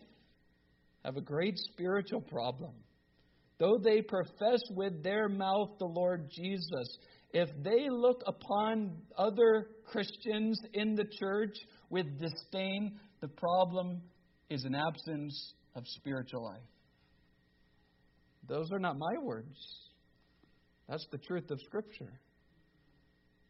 have 1.04 1.18
a 1.18 1.22
great 1.22 1.58
spiritual 1.58 2.22
problem. 2.22 2.74
Though 3.60 3.78
they 3.84 4.02
profess 4.02 4.62
with 4.72 5.04
their 5.04 5.28
mouth 5.28 5.72
the 5.80 5.86
Lord 5.86 6.30
Jesus, 6.32 6.98
if 7.34 7.50
they 7.64 7.90
look 7.90 8.22
upon 8.26 8.98
other 9.18 9.68
Christians 9.86 10.60
in 10.74 10.96
the 10.96 11.06
church 11.20 11.56
with 11.90 12.20
disdain, 12.20 13.00
the 13.22 13.28
problem 13.28 14.02
is 14.50 14.64
an 14.64 14.76
absence 14.76 15.54
of 15.76 15.84
spiritual 15.86 16.44
life. 16.44 16.62
Those 18.48 18.72
are 18.72 18.80
not 18.80 18.98
my 18.98 19.22
words. 19.22 19.58
That's 20.88 21.06
the 21.12 21.18
truth 21.18 21.50
of 21.52 21.60
Scripture. 21.66 22.20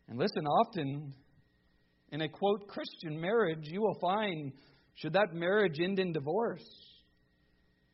And 0.10 0.18
listen, 0.18 0.46
often 0.46 1.14
in 2.12 2.22
a 2.22 2.30
quote 2.30 2.68
Christian 2.68 3.20
marriage, 3.20 3.64
you 3.64 3.82
will 3.82 3.98
find, 4.00 4.54
should 4.96 5.14
that 5.14 5.34
marriage 5.34 5.80
end 5.84 6.00
in 6.00 6.14
divorce, 6.14 6.66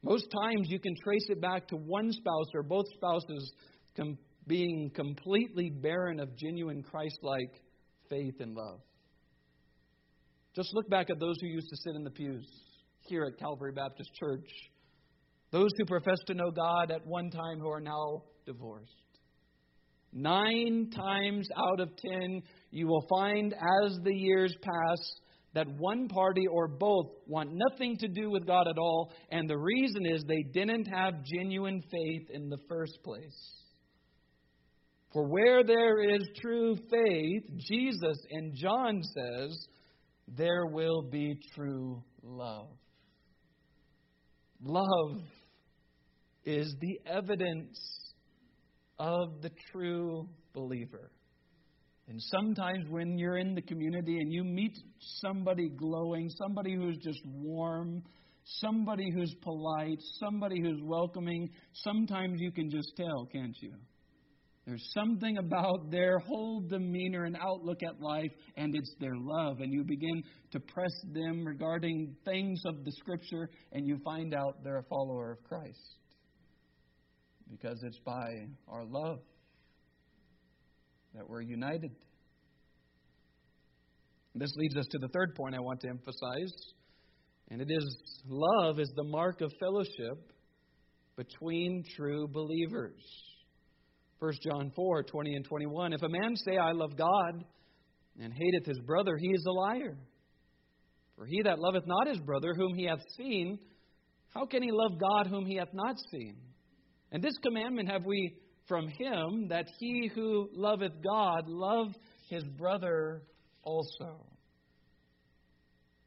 most 0.03 0.27
times 0.43 0.67
you 0.69 0.79
can 0.79 0.93
trace 1.03 1.25
it 1.29 1.41
back 1.41 1.67
to 1.69 1.75
one 1.75 2.11
spouse 2.11 2.47
or 2.53 2.63
both 2.63 2.85
spouses 2.95 3.53
com- 3.95 4.17
being 4.47 4.91
completely 4.93 5.69
barren 5.69 6.19
of 6.19 6.35
genuine 6.37 6.83
Christ 6.83 7.19
like 7.21 7.61
faith 8.09 8.35
and 8.39 8.53
love. 8.53 8.81
Just 10.55 10.73
look 10.73 10.87
back 10.89 11.09
at 11.09 11.19
those 11.19 11.35
who 11.41 11.47
used 11.47 11.69
to 11.69 11.77
sit 11.77 11.95
in 11.95 12.03
the 12.03 12.11
pews 12.11 12.47
here 13.07 13.25
at 13.25 13.39
Calvary 13.39 13.71
Baptist 13.71 14.09
Church. 14.19 14.47
Those 15.51 15.71
who 15.77 15.85
profess 15.85 16.19
to 16.27 16.35
know 16.35 16.51
God 16.51 16.91
at 16.91 17.05
one 17.05 17.31
time 17.31 17.59
who 17.59 17.69
are 17.69 17.81
now 17.81 18.23
divorced. 18.45 18.91
Nine 20.11 20.91
times 20.95 21.47
out 21.57 21.79
of 21.79 21.89
ten, 21.97 22.43
you 22.69 22.87
will 22.87 23.05
find 23.09 23.53
as 23.53 23.97
the 24.03 24.13
years 24.13 24.55
pass 24.61 24.99
that 25.55 25.67
one 25.77 26.07
party 26.07 26.45
or 26.51 26.67
both 26.67 27.07
want 27.27 27.49
nothing 27.51 27.97
to 27.97 28.07
do 28.07 28.29
with 28.29 28.45
God 28.45 28.67
at 28.67 28.77
all, 28.77 29.11
and 29.31 29.49
the 29.49 29.57
reason 29.57 30.05
is 30.05 30.23
they 30.23 30.43
didn't 30.53 30.85
have 30.85 31.23
genuine 31.23 31.81
faith 31.91 32.29
in 32.31 32.49
the 32.49 32.57
first 32.69 32.99
place. 33.03 33.51
For 35.13 35.27
where 35.27 35.63
there 35.63 36.01
is 36.15 36.27
true 36.41 36.75
faith, 36.75 37.43
Jesus 37.57 38.17
and 38.31 38.55
John 38.55 39.01
says, 39.03 39.67
there 40.27 40.65
will 40.65 41.01
be 41.01 41.37
true 41.55 42.03
love. 42.21 42.69
Love 44.61 45.21
is 46.45 46.75
the 46.79 46.99
evidence 47.05 47.77
of 48.99 49.41
the 49.41 49.51
true 49.71 50.27
believer. 50.53 51.11
And 52.07 52.21
sometimes 52.21 52.85
when 52.89 53.17
you're 53.17 53.37
in 53.37 53.55
the 53.55 53.61
community 53.61 54.17
and 54.17 54.31
you 54.31 54.43
meet 54.43 54.77
somebody 54.99 55.69
glowing, 55.69 56.29
somebody 56.29 56.75
who's 56.75 56.97
just 56.97 57.21
warm, 57.25 58.03
somebody 58.43 59.09
who's 59.13 59.33
polite, 59.41 59.99
somebody 60.19 60.61
who's 60.61 60.81
welcoming, 60.83 61.49
sometimes 61.73 62.39
you 62.41 62.51
can 62.51 62.69
just 62.69 62.91
tell, 62.97 63.27
can't 63.31 63.55
you? 63.61 63.73
There's 64.65 64.91
something 64.93 65.37
about 65.37 65.91
their 65.91 66.19
whole 66.19 66.61
demeanor 66.61 67.25
and 67.25 67.35
outlook 67.35 67.79
at 67.83 67.99
life, 67.99 68.31
and 68.55 68.73
it's 68.73 68.95
their 68.99 69.15
love. 69.15 69.59
And 69.59 69.73
you 69.73 69.83
begin 69.83 70.23
to 70.51 70.59
press 70.59 70.93
them 71.13 71.45
regarding 71.45 72.15
things 72.23 72.61
of 72.65 72.85
the 72.85 72.91
Scripture, 72.93 73.49
and 73.73 73.85
you 73.85 73.99
find 74.05 74.33
out 74.33 74.63
they're 74.63 74.77
a 74.77 74.83
follower 74.83 75.31
of 75.31 75.43
Christ. 75.43 75.97
Because 77.51 77.77
it's 77.83 77.99
by 78.05 78.47
our 78.69 78.85
love 78.85 79.19
that 81.13 81.29
we're 81.29 81.41
united. 81.41 81.91
This 84.35 84.51
leads 84.55 84.77
us 84.77 84.87
to 84.91 84.97
the 84.97 85.09
third 85.09 85.35
point 85.35 85.55
I 85.55 85.59
want 85.59 85.81
to 85.81 85.89
emphasize, 85.89 86.53
and 87.51 87.61
it 87.61 87.69
is 87.69 87.97
love 88.27 88.79
is 88.79 88.91
the 88.95 89.03
mark 89.03 89.41
of 89.41 89.51
fellowship 89.59 90.31
between 91.15 91.83
true 91.95 92.27
believers. 92.27 93.03
1 94.23 94.31
John 94.41 94.71
4 94.73 95.03
20 95.03 95.35
and 95.35 95.43
21. 95.43 95.91
If 95.91 96.01
a 96.01 96.07
man 96.07 96.37
say, 96.37 96.55
I 96.55 96.71
love 96.71 96.95
God, 96.95 97.43
and 98.21 98.31
hateth 98.31 98.65
his 98.65 98.79
brother, 98.79 99.17
he 99.17 99.27
is 99.27 99.43
a 99.45 99.51
liar. 99.51 99.97
For 101.17 101.25
he 101.25 101.41
that 101.43 101.59
loveth 101.59 101.83
not 101.85 102.07
his 102.07 102.19
brother, 102.19 102.53
whom 102.55 102.73
he 102.73 102.85
hath 102.85 103.01
seen, 103.17 103.59
how 104.33 104.45
can 104.45 104.63
he 104.63 104.69
love 104.71 104.97
God 104.97 105.27
whom 105.27 105.45
he 105.45 105.57
hath 105.57 105.73
not 105.73 105.97
seen? 106.09 106.37
And 107.11 107.21
this 107.21 107.37
commandment 107.43 107.91
have 107.91 108.05
we 108.05 108.37
from 108.65 108.87
him, 108.87 109.49
that 109.49 109.65
he 109.77 110.09
who 110.15 110.47
loveth 110.53 110.93
God 111.03 111.49
love 111.49 111.87
his 112.29 112.45
brother 112.45 113.23
also. 113.61 114.25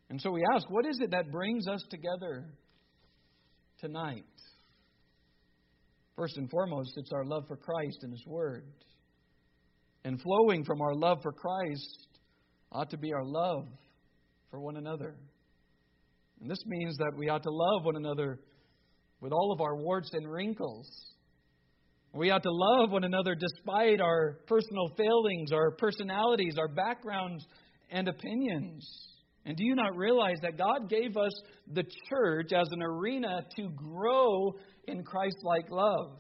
And 0.09 0.19
so 0.23 0.31
we 0.31 0.43
ask, 0.55 0.71
what 0.71 0.87
is 0.87 1.01
it 1.03 1.11
that 1.11 1.31
brings 1.31 1.69
us 1.69 1.85
together 1.91 2.47
tonight? 3.79 4.25
First 6.17 6.39
and 6.39 6.51
foremost, 6.51 6.93
it's 6.97 7.13
our 7.13 7.25
love 7.27 7.45
for 7.47 7.57
Christ 7.57 7.99
and 8.03 8.13
His 8.13 8.25
Word. 8.27 8.65
And 10.05 10.21
flowing 10.21 10.65
from 10.65 10.81
our 10.81 10.95
love 10.95 11.19
for 11.23 11.33
Christ 11.33 12.09
ought 12.73 12.91
to 12.91 12.97
be 12.97 13.13
our 13.13 13.25
love 13.25 13.67
for 14.51 14.61
one 14.61 14.77
another. 14.77 15.15
And 16.41 16.51
this 16.51 16.63
means 16.67 16.97
that 16.99 17.13
we 17.17 17.29
ought 17.29 17.43
to 17.43 17.51
love 17.51 17.85
one 17.85 17.97
another 17.97 18.39
with 19.21 19.33
all 19.33 19.53
of 19.53 19.61
our 19.61 19.77
warts 19.77 20.11
and 20.13 20.31
wrinkles. 20.31 20.89
We 22.15 22.31
ought 22.31 22.43
to 22.45 22.53
love 22.53 22.93
one 22.93 23.05
another 23.05 23.35
despite 23.35 24.01
our 24.01 24.39
personal 24.47 24.91
failings, 24.97 25.53
our 25.53 25.73
personalities, 25.73 26.57
our 26.59 26.69
backgrounds, 26.69 27.45
and 27.91 28.09
opinions. 28.09 28.89
And 29.45 29.57
do 29.57 29.65
you 29.65 29.75
not 29.75 29.97
realize 29.97 30.39
that 30.43 30.59
God 30.59 30.89
gave 30.89 31.17
us 31.17 31.33
the 31.73 31.85
church 32.09 32.53
as 32.53 32.69
an 32.73 32.83
arena 32.83 33.43
to 33.57 33.69
grow 33.77 34.55
in 34.87 35.03
Christ 35.05 35.37
like 35.43 35.71
love? 35.71 36.19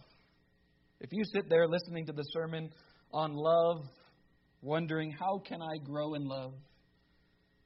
If 1.00 1.10
you 1.12 1.22
sit 1.34 1.48
there 1.48 1.66
listening 1.68 2.06
to 2.06 2.12
the 2.12 2.24
sermon 2.32 2.70
on 3.12 3.32
love, 3.34 3.84
wondering, 4.62 5.12
how 5.12 5.38
can 5.46 5.60
I 5.62 5.78
grow 5.84 6.14
in 6.14 6.26
love? 6.26 6.54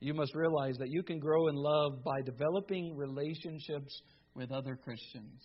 You 0.00 0.14
must 0.14 0.34
realize 0.34 0.76
that 0.78 0.88
you 0.88 1.02
can 1.02 1.18
grow 1.18 1.48
in 1.48 1.54
love 1.54 2.02
by 2.04 2.22
developing 2.24 2.96
relationships 2.96 4.02
with 4.34 4.50
other 4.50 4.76
Christians. 4.76 5.42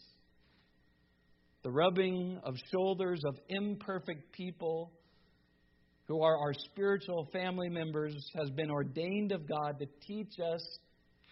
The 1.64 1.72
rubbing 1.72 2.40
of 2.44 2.56
shoulders 2.72 3.22
of 3.26 3.36
imperfect 3.50 4.32
people 4.32 4.92
who 6.08 6.22
are 6.22 6.38
our 6.38 6.54
spiritual 6.54 7.28
family 7.34 7.70
members, 7.70 8.16
has 8.36 8.50
been 8.52 8.70
ordained 8.70 9.32
of 9.32 9.48
God 9.48 9.80
to 9.80 9.88
teach 10.06 10.40
us 10.40 10.80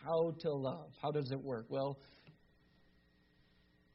how 0.03 0.33
to 0.39 0.51
love. 0.51 0.89
How 1.01 1.11
does 1.11 1.29
it 1.31 1.41
work? 1.41 1.65
Well, 1.69 1.97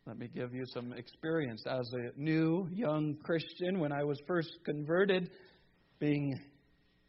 let 0.09 0.19
me 0.19 0.31
give 0.35 0.55
you 0.55 0.65
some 0.73 0.95
experience. 0.95 1.63
As 1.67 1.87
a 1.93 2.19
new 2.19 2.67
young 2.73 3.15
Christian, 3.23 3.79
when 3.79 3.93
I 3.93 4.05
was 4.05 4.19
first 4.27 4.49
converted, 4.65 5.29
being 6.01 6.35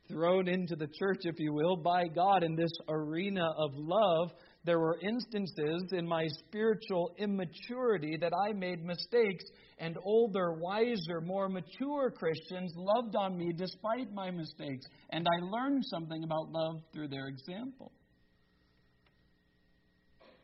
thrown 0.09 0.49
into 0.49 0.75
the 0.75 0.89
church, 0.99 1.19
if 1.21 1.35
you 1.37 1.53
will, 1.53 1.77
by 1.77 2.07
God 2.13 2.43
in 2.43 2.57
this 2.57 2.73
arena 2.89 3.45
of 3.57 3.71
love, 3.75 4.31
there 4.65 4.79
were 4.79 4.99
instances 5.01 5.85
in 5.93 6.05
my 6.05 6.27
spiritual 6.45 7.15
immaturity 7.17 8.17
that 8.19 8.33
I 8.45 8.51
made 8.51 8.83
mistakes, 8.83 9.45
and 9.77 9.97
older, 10.03 10.57
wiser, 10.59 11.21
more 11.23 11.47
mature 11.47 12.11
Christians 12.11 12.73
loved 12.75 13.15
on 13.15 13.37
me 13.37 13.53
despite 13.55 14.11
my 14.13 14.29
mistakes. 14.29 14.85
And 15.11 15.25
I 15.25 15.45
learned 15.45 15.85
something 15.85 16.21
about 16.21 16.51
love 16.51 16.81
through 16.93 17.07
their 17.07 17.27
example. 17.27 17.93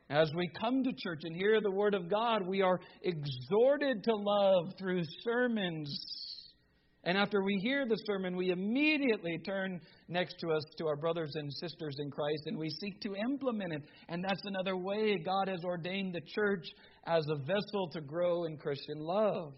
As 0.10 0.32
we 0.36 0.50
come 0.60 0.84
to 0.84 0.92
church 0.98 1.22
and 1.24 1.36
hear 1.36 1.60
the 1.62 1.72
Word 1.72 1.96
of 1.96 2.10
God, 2.10 2.48
we 2.48 2.62
are 2.62 2.80
exhorted 3.02 4.04
to 4.04 4.16
love 4.16 4.74
through 4.78 5.02
sermons 5.24 5.90
and 7.06 7.20
after 7.20 7.44
we 7.44 7.60
hear 7.62 7.86
the 7.88 8.02
sermon, 8.08 8.36
we 8.36 8.50
immediately 8.50 9.38
turn 9.46 9.80
next 10.08 10.40
to 10.40 10.52
us 10.52 10.64
to 10.80 10.88
our 10.88 10.96
brothers 10.96 11.32
and 11.36 11.54
sisters 11.54 11.96
in 12.00 12.10
Christ 12.10 12.44
and 12.48 12.58
we 12.58 12.70
seek 12.82 13.00
to 13.02 13.16
implement 13.16 13.74
it. 13.74 13.84
And 14.10 14.24
that's 14.24 14.42
another 14.44 14.76
way 14.76 15.20
God 15.24 15.48
has 15.48 15.64
ordained 15.64 16.16
the 16.16 16.22
church 16.36 16.66
as 17.06 17.24
a 17.30 17.36
vessel 17.36 17.90
to 17.94 18.02
grow 18.02 18.46
in 18.46 18.58
Christian 18.58 19.00
love. 19.00 19.54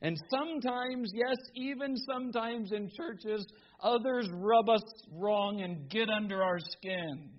And 0.00 0.16
sometimes, 0.30 1.10
yes, 1.12 1.36
even 1.56 1.96
sometimes 1.96 2.70
in 2.70 2.88
churches, 2.96 3.44
others 3.82 4.28
rub 4.32 4.68
us 4.70 4.84
wrong 5.12 5.62
and 5.62 5.90
get 5.90 6.08
under 6.08 6.42
our 6.42 6.60
skin. 6.60 7.30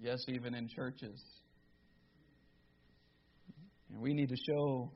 Yes, 0.00 0.24
even 0.28 0.54
in 0.54 0.68
churches. 0.68 1.22
And 3.90 4.00
we 4.00 4.14
need 4.14 4.30
to 4.30 4.36
show 4.36 4.92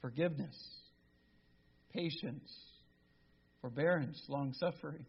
forgiveness 0.00 0.56
patience, 1.92 2.52
forbearance, 3.62 4.20
long 4.28 4.52
suffering, 4.52 5.06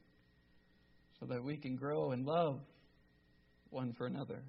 so 1.20 1.26
that 1.26 1.44
we 1.44 1.58
can 1.58 1.76
grow 1.76 2.14
in 2.14 2.24
love 2.24 2.62
one 3.70 3.94
for 3.98 4.08
another. 4.08 4.42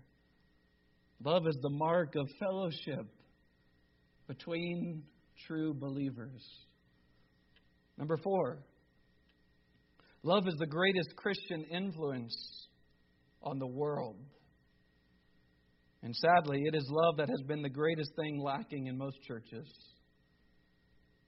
Love 1.24 1.46
is 1.48 1.56
the 1.60 1.70
mark 1.70 2.14
of 2.14 2.28
fellowship 2.38 3.06
between 4.28 5.02
true 5.46 5.74
believers. 5.74 6.46
Number 7.96 8.16
four, 8.16 8.58
love 10.22 10.46
is 10.46 10.54
the 10.58 10.66
greatest 10.66 11.16
Christian 11.16 11.64
influence 11.64 12.36
on 13.42 13.58
the 13.58 13.66
world. 13.66 14.16
And 16.02 16.14
sadly, 16.14 16.62
it 16.64 16.74
is 16.74 16.88
love 16.90 17.16
that 17.16 17.28
has 17.28 17.42
been 17.46 17.62
the 17.62 17.68
greatest 17.68 18.12
thing 18.14 18.40
lacking 18.40 18.86
in 18.86 18.96
most 18.96 19.20
churches. 19.22 19.68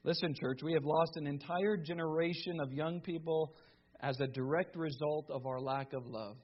Listen, 0.04 0.34
church, 0.34 0.60
we 0.62 0.72
have 0.72 0.84
lost 0.84 1.16
an 1.16 1.26
entire 1.26 1.76
generation 1.76 2.60
of 2.60 2.72
young 2.72 3.00
people 3.00 3.54
as 4.00 4.18
a 4.20 4.26
direct 4.28 4.76
result 4.76 5.28
of 5.30 5.44
our 5.44 5.60
lack 5.60 5.92
of 5.92 6.06
love. 6.06 6.36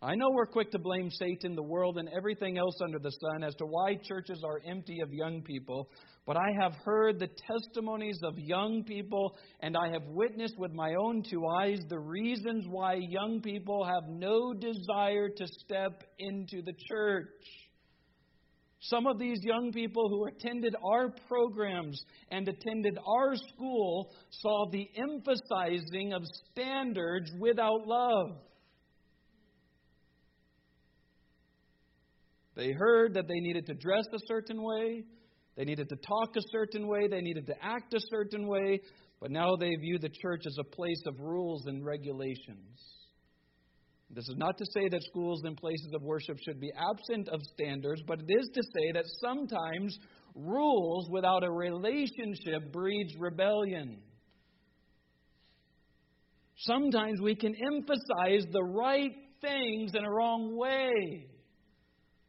I 0.00 0.14
know 0.14 0.30
we're 0.30 0.46
quick 0.46 0.70
to 0.70 0.78
blame 0.78 1.10
Satan, 1.10 1.56
the 1.56 1.62
world, 1.62 1.98
and 1.98 2.08
everything 2.16 2.56
else 2.56 2.76
under 2.80 3.00
the 3.00 3.10
sun 3.10 3.42
as 3.42 3.56
to 3.56 3.66
why 3.66 3.96
churches 3.96 4.44
are 4.44 4.60
empty 4.64 5.00
of 5.02 5.12
young 5.12 5.42
people, 5.42 5.90
but 6.24 6.36
I 6.36 6.46
have 6.60 6.74
heard 6.84 7.18
the 7.18 7.26
testimonies 7.26 8.20
of 8.22 8.38
young 8.38 8.84
people, 8.84 9.36
and 9.58 9.76
I 9.76 9.88
have 9.90 10.04
witnessed 10.06 10.56
with 10.56 10.72
my 10.72 10.94
own 10.94 11.24
two 11.28 11.44
eyes 11.48 11.80
the 11.88 11.98
reasons 11.98 12.66
why 12.68 12.94
young 12.94 13.40
people 13.42 13.84
have 13.84 14.08
no 14.08 14.54
desire 14.54 15.30
to 15.30 15.46
step 15.64 16.04
into 16.20 16.62
the 16.62 16.74
church. 16.88 17.26
Some 18.78 19.08
of 19.08 19.18
these 19.18 19.40
young 19.42 19.72
people 19.72 20.08
who 20.08 20.26
attended 20.26 20.76
our 20.84 21.12
programs 21.26 22.00
and 22.30 22.46
attended 22.46 22.96
our 23.04 23.34
school 23.34 24.12
saw 24.30 24.70
the 24.70 24.88
emphasizing 24.96 26.12
of 26.12 26.22
standards 26.52 27.32
without 27.40 27.84
love. 27.84 28.36
They 32.58 32.72
heard 32.72 33.14
that 33.14 33.28
they 33.28 33.38
needed 33.38 33.66
to 33.66 33.74
dress 33.74 34.04
a 34.12 34.18
certain 34.26 34.60
way, 34.60 35.04
they 35.56 35.64
needed 35.64 35.88
to 35.90 35.96
talk 35.96 36.34
a 36.36 36.42
certain 36.50 36.88
way, 36.88 37.06
they 37.06 37.20
needed 37.20 37.46
to 37.46 37.54
act 37.62 37.94
a 37.94 38.00
certain 38.10 38.48
way, 38.48 38.80
but 39.20 39.30
now 39.30 39.54
they 39.54 39.76
view 39.76 39.96
the 40.00 40.08
church 40.08 40.42
as 40.44 40.56
a 40.58 40.64
place 40.64 41.00
of 41.06 41.20
rules 41.20 41.66
and 41.66 41.86
regulations. 41.86 42.80
This 44.10 44.28
is 44.28 44.34
not 44.36 44.58
to 44.58 44.64
say 44.74 44.88
that 44.88 45.04
schools 45.04 45.42
and 45.44 45.56
places 45.56 45.92
of 45.94 46.02
worship 46.02 46.36
should 46.44 46.60
be 46.60 46.72
absent 46.76 47.28
of 47.28 47.40
standards, 47.54 48.02
but 48.08 48.18
it 48.26 48.32
is 48.40 48.48
to 48.52 48.62
say 48.74 48.90
that 48.92 49.04
sometimes 49.20 49.96
rules 50.34 51.08
without 51.12 51.44
a 51.44 51.50
relationship 51.52 52.72
breeds 52.72 53.14
rebellion. 53.20 53.98
Sometimes 56.56 57.20
we 57.20 57.36
can 57.36 57.54
emphasize 57.54 58.50
the 58.50 58.64
right 58.64 59.14
things 59.40 59.92
in 59.94 60.04
a 60.04 60.10
wrong 60.10 60.56
way. 60.56 61.27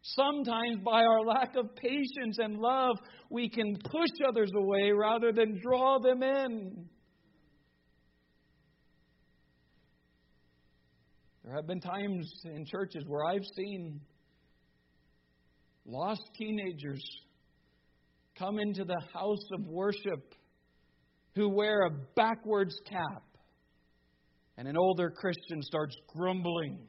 Sometimes, 0.01 0.77
by 0.83 1.03
our 1.03 1.25
lack 1.25 1.55
of 1.55 1.75
patience 1.75 2.37
and 2.39 2.57
love, 2.57 2.97
we 3.29 3.49
can 3.49 3.77
push 3.83 4.09
others 4.27 4.49
away 4.55 4.91
rather 4.91 5.31
than 5.31 5.59
draw 5.61 5.99
them 5.99 6.23
in. 6.23 6.85
There 11.43 11.55
have 11.55 11.67
been 11.67 11.81
times 11.81 12.31
in 12.45 12.65
churches 12.65 13.03
where 13.07 13.25
I've 13.25 13.45
seen 13.57 13.99
lost 15.85 16.21
teenagers 16.37 17.03
come 18.37 18.59
into 18.59 18.85
the 18.85 19.01
house 19.13 19.47
of 19.53 19.65
worship 19.67 20.35
who 21.35 21.49
wear 21.49 21.81
a 21.87 21.89
backwards 22.15 22.75
cap, 22.89 23.23
and 24.57 24.67
an 24.67 24.77
older 24.77 25.09
Christian 25.09 25.61
starts 25.61 25.95
grumbling. 26.07 26.79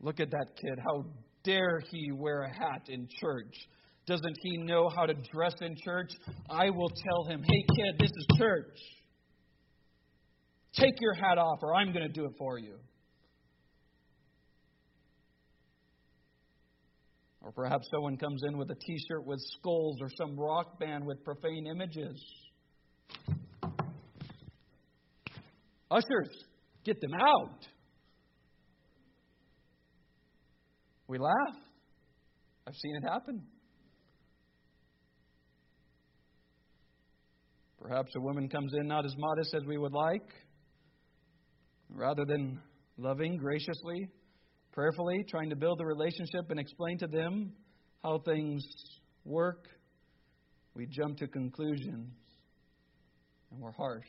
Look 0.00 0.20
at 0.20 0.30
that 0.30 0.46
kid. 0.56 0.78
How 0.84 1.04
dare 1.46 1.80
he 1.90 2.10
wear 2.12 2.42
a 2.42 2.52
hat 2.52 2.88
in 2.88 3.08
church? 3.20 3.54
Doesn't 4.06 4.36
he 4.42 4.58
know 4.58 4.88
how 4.88 5.06
to 5.06 5.14
dress 5.32 5.54
in 5.60 5.76
church? 5.82 6.10
I 6.50 6.70
will 6.70 6.90
tell 6.90 7.24
him, 7.24 7.42
hey, 7.42 7.64
kid, 7.76 7.98
this 7.98 8.10
is 8.10 8.26
church. 8.38 8.78
Take 10.74 10.94
your 11.00 11.14
hat 11.14 11.38
off, 11.38 11.60
or 11.62 11.74
I'm 11.74 11.92
going 11.92 12.06
to 12.06 12.12
do 12.12 12.26
it 12.26 12.32
for 12.38 12.58
you. 12.58 12.74
Or 17.42 17.52
perhaps 17.52 17.86
someone 17.92 18.16
comes 18.16 18.42
in 18.46 18.58
with 18.58 18.70
a 18.70 18.74
t 18.74 18.98
shirt 19.08 19.24
with 19.24 19.38
skulls 19.58 19.98
or 20.00 20.08
some 20.18 20.38
rock 20.38 20.80
band 20.80 21.06
with 21.06 21.24
profane 21.24 21.66
images. 21.68 22.20
Ushers, 25.90 26.44
get 26.84 27.00
them 27.00 27.14
out. 27.14 27.66
We 31.08 31.18
laugh. 31.18 31.56
I've 32.66 32.74
seen 32.74 32.96
it 32.96 33.08
happen. 33.08 33.42
Perhaps 37.80 38.12
a 38.16 38.20
woman 38.20 38.48
comes 38.48 38.72
in 38.74 38.88
not 38.88 39.04
as 39.04 39.14
modest 39.16 39.54
as 39.54 39.62
we 39.64 39.78
would 39.78 39.92
like. 39.92 40.28
Rather 41.90 42.24
than 42.24 42.60
loving 42.98 43.36
graciously, 43.36 44.08
prayerfully, 44.72 45.24
trying 45.30 45.50
to 45.50 45.56
build 45.56 45.80
a 45.80 45.86
relationship 45.86 46.50
and 46.50 46.58
explain 46.58 46.98
to 46.98 47.06
them 47.06 47.52
how 48.02 48.18
things 48.24 48.64
work, 49.24 49.68
we 50.74 50.86
jump 50.86 51.18
to 51.18 51.28
conclusions 51.28 52.12
and 53.52 53.60
we're 53.60 53.72
harsh. 53.72 54.04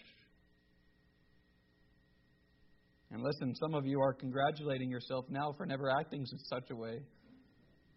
And 3.11 3.23
listen, 3.23 3.55
some 3.55 3.73
of 3.73 3.85
you 3.85 4.01
are 4.01 4.13
congratulating 4.13 4.89
yourself 4.89 5.25
now 5.29 5.53
for 5.55 5.65
never 5.65 5.89
acting 5.89 6.21
in 6.21 6.39
such 6.49 6.69
a 6.71 6.75
way. 6.75 6.99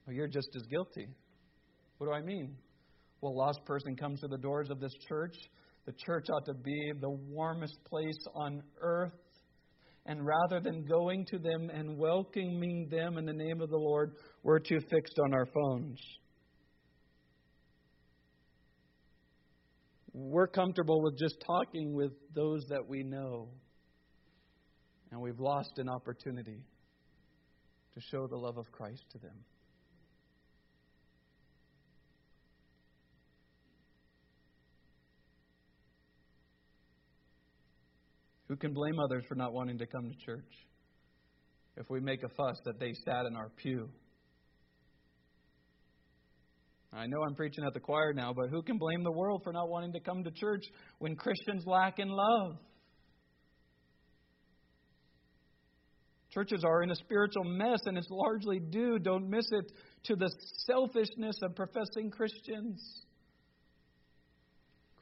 Well, 0.06 0.14
you're 0.14 0.28
just 0.28 0.48
as 0.54 0.62
guilty. 0.70 1.08
What 1.98 2.06
do 2.06 2.12
I 2.12 2.22
mean? 2.22 2.56
Well, 3.20 3.32
a 3.32 3.34
lost 3.34 3.64
person 3.66 3.96
comes 3.96 4.20
to 4.20 4.28
the 4.28 4.38
doors 4.38 4.70
of 4.70 4.80
this 4.80 4.94
church. 5.08 5.34
The 5.86 5.92
church 5.92 6.26
ought 6.30 6.46
to 6.46 6.54
be 6.54 6.92
the 7.00 7.10
warmest 7.10 7.76
place 7.88 8.18
on 8.34 8.62
earth. 8.80 9.12
And 10.06 10.24
rather 10.24 10.60
than 10.60 10.86
going 10.86 11.26
to 11.26 11.38
them 11.38 11.70
and 11.70 11.98
welcoming 11.98 12.88
them 12.90 13.18
in 13.18 13.26
the 13.26 13.32
name 13.32 13.60
of 13.60 13.68
the 13.68 13.76
Lord, 13.76 14.14
we're 14.42 14.58
too 14.58 14.80
fixed 14.90 15.18
on 15.22 15.34
our 15.34 15.46
phones. 15.46 15.98
We're 20.12 20.48
comfortable 20.48 21.02
with 21.02 21.18
just 21.18 21.36
talking 21.46 21.94
with 21.94 22.12
those 22.34 22.64
that 22.70 22.88
we 22.88 23.02
know. 23.02 23.48
And 25.10 25.20
we've 25.20 25.40
lost 25.40 25.78
an 25.78 25.88
opportunity 25.88 26.62
to 27.94 28.00
show 28.10 28.26
the 28.26 28.36
love 28.36 28.58
of 28.58 28.70
Christ 28.70 29.02
to 29.12 29.18
them. 29.18 29.34
Who 38.48 38.56
can 38.56 38.72
blame 38.72 38.98
others 38.98 39.24
for 39.28 39.36
not 39.36 39.52
wanting 39.52 39.78
to 39.78 39.86
come 39.86 40.10
to 40.10 40.26
church 40.26 40.52
if 41.76 41.88
we 41.88 42.00
make 42.00 42.24
a 42.24 42.28
fuss 42.28 42.56
that 42.64 42.80
they 42.80 42.92
sat 43.04 43.26
in 43.26 43.36
our 43.36 43.48
pew? 43.48 43.88
I 46.92 47.06
know 47.06 47.22
I'm 47.22 47.36
preaching 47.36 47.64
at 47.64 47.72
the 47.74 47.80
choir 47.80 48.12
now, 48.12 48.32
but 48.32 48.50
who 48.50 48.62
can 48.62 48.76
blame 48.76 49.04
the 49.04 49.12
world 49.12 49.42
for 49.44 49.52
not 49.52 49.68
wanting 49.68 49.92
to 49.92 50.00
come 50.00 50.24
to 50.24 50.30
church 50.32 50.64
when 50.98 51.14
Christians 51.14 51.64
lack 51.64 52.00
in 52.00 52.08
love? 52.08 52.56
Churches 56.32 56.62
are 56.64 56.82
in 56.82 56.90
a 56.90 56.94
spiritual 56.94 57.44
mess, 57.44 57.80
and 57.86 57.98
it's 57.98 58.10
largely 58.10 58.60
due, 58.60 58.98
don't 58.98 59.28
miss 59.28 59.46
it, 59.50 59.72
to 60.04 60.16
the 60.16 60.30
selfishness 60.66 61.36
of 61.42 61.56
professing 61.56 62.10
Christians. 62.10 63.02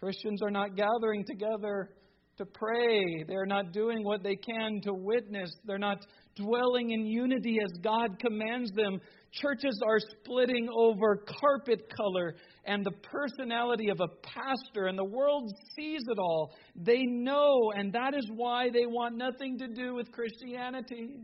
Christians 0.00 0.42
are 0.42 0.50
not 0.50 0.76
gathering 0.76 1.24
together 1.26 1.90
to 2.38 2.46
pray. 2.46 3.24
They're 3.26 3.46
not 3.46 3.72
doing 3.72 4.04
what 4.04 4.22
they 4.22 4.36
can 4.36 4.80
to 4.84 4.94
witness. 4.94 5.50
They're 5.64 5.76
not 5.76 5.98
dwelling 6.38 6.90
in 6.90 7.06
unity 7.06 7.58
as 7.62 7.80
God 7.82 8.18
commands 8.18 8.70
them. 8.72 9.00
Churches 9.32 9.80
are 9.86 9.98
splitting 9.98 10.68
over 10.74 11.24
carpet 11.40 11.92
color 11.94 12.34
and 12.64 12.84
the 12.84 12.92
personality 13.02 13.90
of 13.90 14.00
a 14.00 14.08
pastor, 14.22 14.86
and 14.86 14.98
the 14.98 15.04
world 15.04 15.50
sees 15.76 16.02
it 16.08 16.18
all. 16.18 16.54
They 16.74 17.02
know, 17.02 17.72
and 17.76 17.92
that 17.92 18.14
is 18.14 18.28
why 18.34 18.70
they 18.70 18.86
want 18.86 19.16
nothing 19.16 19.58
to 19.58 19.68
do 19.68 19.94
with 19.94 20.10
Christianity. 20.12 21.20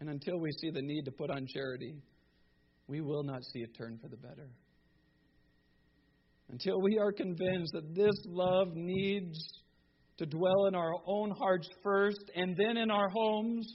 And 0.00 0.08
until 0.08 0.38
we 0.38 0.50
see 0.60 0.70
the 0.70 0.82
need 0.82 1.04
to 1.04 1.12
put 1.12 1.30
on 1.30 1.46
charity, 1.46 1.94
we 2.88 3.00
will 3.00 3.22
not 3.22 3.44
see 3.52 3.60
it 3.60 3.76
turn 3.76 3.98
for 4.02 4.08
the 4.08 4.16
better 4.16 4.48
until 6.50 6.80
we 6.80 6.98
are 6.98 7.12
convinced 7.12 7.72
that 7.72 7.94
this 7.94 8.14
love 8.26 8.74
needs 8.74 9.38
to 10.20 10.26
dwell 10.26 10.66
in 10.66 10.74
our 10.74 10.92
own 11.06 11.30
hearts 11.30 11.66
first 11.82 12.30
and 12.36 12.54
then 12.54 12.76
in 12.76 12.90
our 12.90 13.08
homes, 13.08 13.66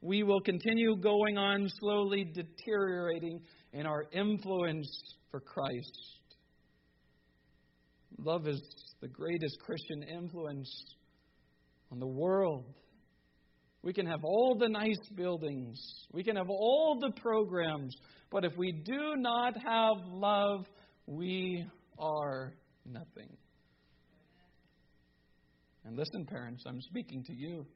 we 0.00 0.22
will 0.22 0.40
continue 0.40 0.96
going 0.96 1.36
on 1.36 1.68
slowly 1.78 2.24
deteriorating 2.24 3.38
in 3.74 3.84
our 3.84 4.06
influence 4.12 4.88
for 5.30 5.38
Christ. 5.40 5.92
Love 8.16 8.48
is 8.48 8.62
the 9.02 9.08
greatest 9.08 9.58
Christian 9.60 10.02
influence 10.02 10.70
on 11.92 11.98
the 11.98 12.06
world. 12.06 12.64
We 13.82 13.92
can 13.92 14.06
have 14.06 14.24
all 14.24 14.56
the 14.58 14.70
nice 14.70 15.06
buildings, 15.14 15.78
we 16.12 16.24
can 16.24 16.36
have 16.36 16.48
all 16.48 16.98
the 16.98 17.12
programs, 17.20 17.94
but 18.30 18.46
if 18.46 18.56
we 18.56 18.72
do 18.72 19.16
not 19.16 19.54
have 19.54 19.96
love, 20.06 20.64
we 21.06 21.66
are 21.98 22.54
nothing. 22.86 23.36
And 25.90 25.98
listen, 25.98 26.24
parents, 26.24 26.62
I'm 26.68 26.80
speaking 26.82 27.24
to 27.24 27.34
you, 27.34 27.66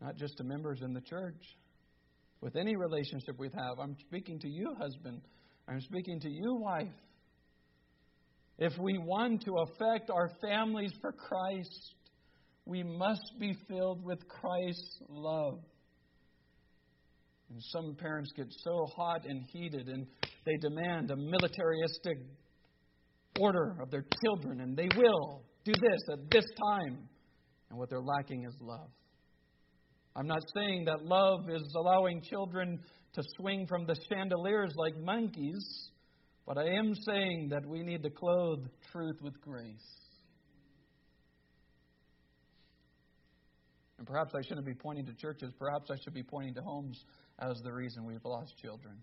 not 0.00 0.14
just 0.14 0.36
to 0.36 0.44
members 0.44 0.82
in 0.82 0.94
the 0.94 1.00
church. 1.00 1.42
With 2.40 2.54
any 2.54 2.76
relationship 2.76 3.40
we 3.40 3.48
have, 3.48 3.80
I'm 3.82 3.96
speaking 4.06 4.38
to 4.38 4.48
you, 4.48 4.72
husband. 4.78 5.20
I'm 5.66 5.80
speaking 5.80 6.20
to 6.20 6.30
you, 6.30 6.54
wife. 6.60 6.86
If 8.56 8.78
we 8.78 8.98
want 8.98 9.42
to 9.46 9.56
affect 9.66 10.10
our 10.10 10.30
families 10.40 10.92
for 11.00 11.10
Christ, 11.10 11.94
we 12.66 12.84
must 12.84 13.32
be 13.40 13.56
filled 13.68 14.04
with 14.04 14.20
Christ's 14.28 15.02
love. 15.08 15.58
And 17.50 17.60
some 17.72 17.96
parents 17.98 18.30
get 18.36 18.46
so 18.62 18.86
hot 18.96 19.26
and 19.26 19.42
heated 19.52 19.88
and 19.88 20.06
they 20.46 20.56
demand 20.60 21.10
a 21.10 21.16
militaristic 21.16 22.18
order 23.40 23.76
of 23.82 23.90
their 23.90 24.04
children, 24.24 24.60
and 24.60 24.76
they 24.76 24.88
will 24.96 25.42
do 25.64 25.72
this 25.72 26.00
at 26.12 26.30
this 26.30 26.44
time. 26.70 27.08
And 27.70 27.78
what 27.78 27.88
they're 27.88 28.00
lacking 28.00 28.44
is 28.44 28.54
love. 28.60 28.90
I'm 30.16 30.26
not 30.26 30.42
saying 30.54 30.86
that 30.86 31.04
love 31.04 31.48
is 31.48 31.72
allowing 31.76 32.20
children 32.22 32.80
to 33.14 33.22
swing 33.36 33.66
from 33.66 33.86
the 33.86 33.96
chandeliers 34.12 34.72
like 34.76 34.96
monkeys, 34.98 35.90
but 36.46 36.58
I 36.58 36.66
am 36.66 36.94
saying 36.94 37.48
that 37.50 37.64
we 37.64 37.82
need 37.82 38.02
to 38.02 38.10
clothe 38.10 38.66
truth 38.90 39.16
with 39.22 39.40
grace. 39.40 40.00
And 43.98 44.06
perhaps 44.06 44.32
I 44.34 44.40
shouldn't 44.42 44.66
be 44.66 44.74
pointing 44.74 45.06
to 45.06 45.14
churches, 45.14 45.52
perhaps 45.58 45.90
I 45.90 45.94
should 46.02 46.14
be 46.14 46.22
pointing 46.22 46.54
to 46.54 46.62
homes 46.62 47.04
as 47.38 47.60
the 47.62 47.72
reason 47.72 48.04
we've 48.04 48.24
lost 48.24 48.56
children. 48.60 48.96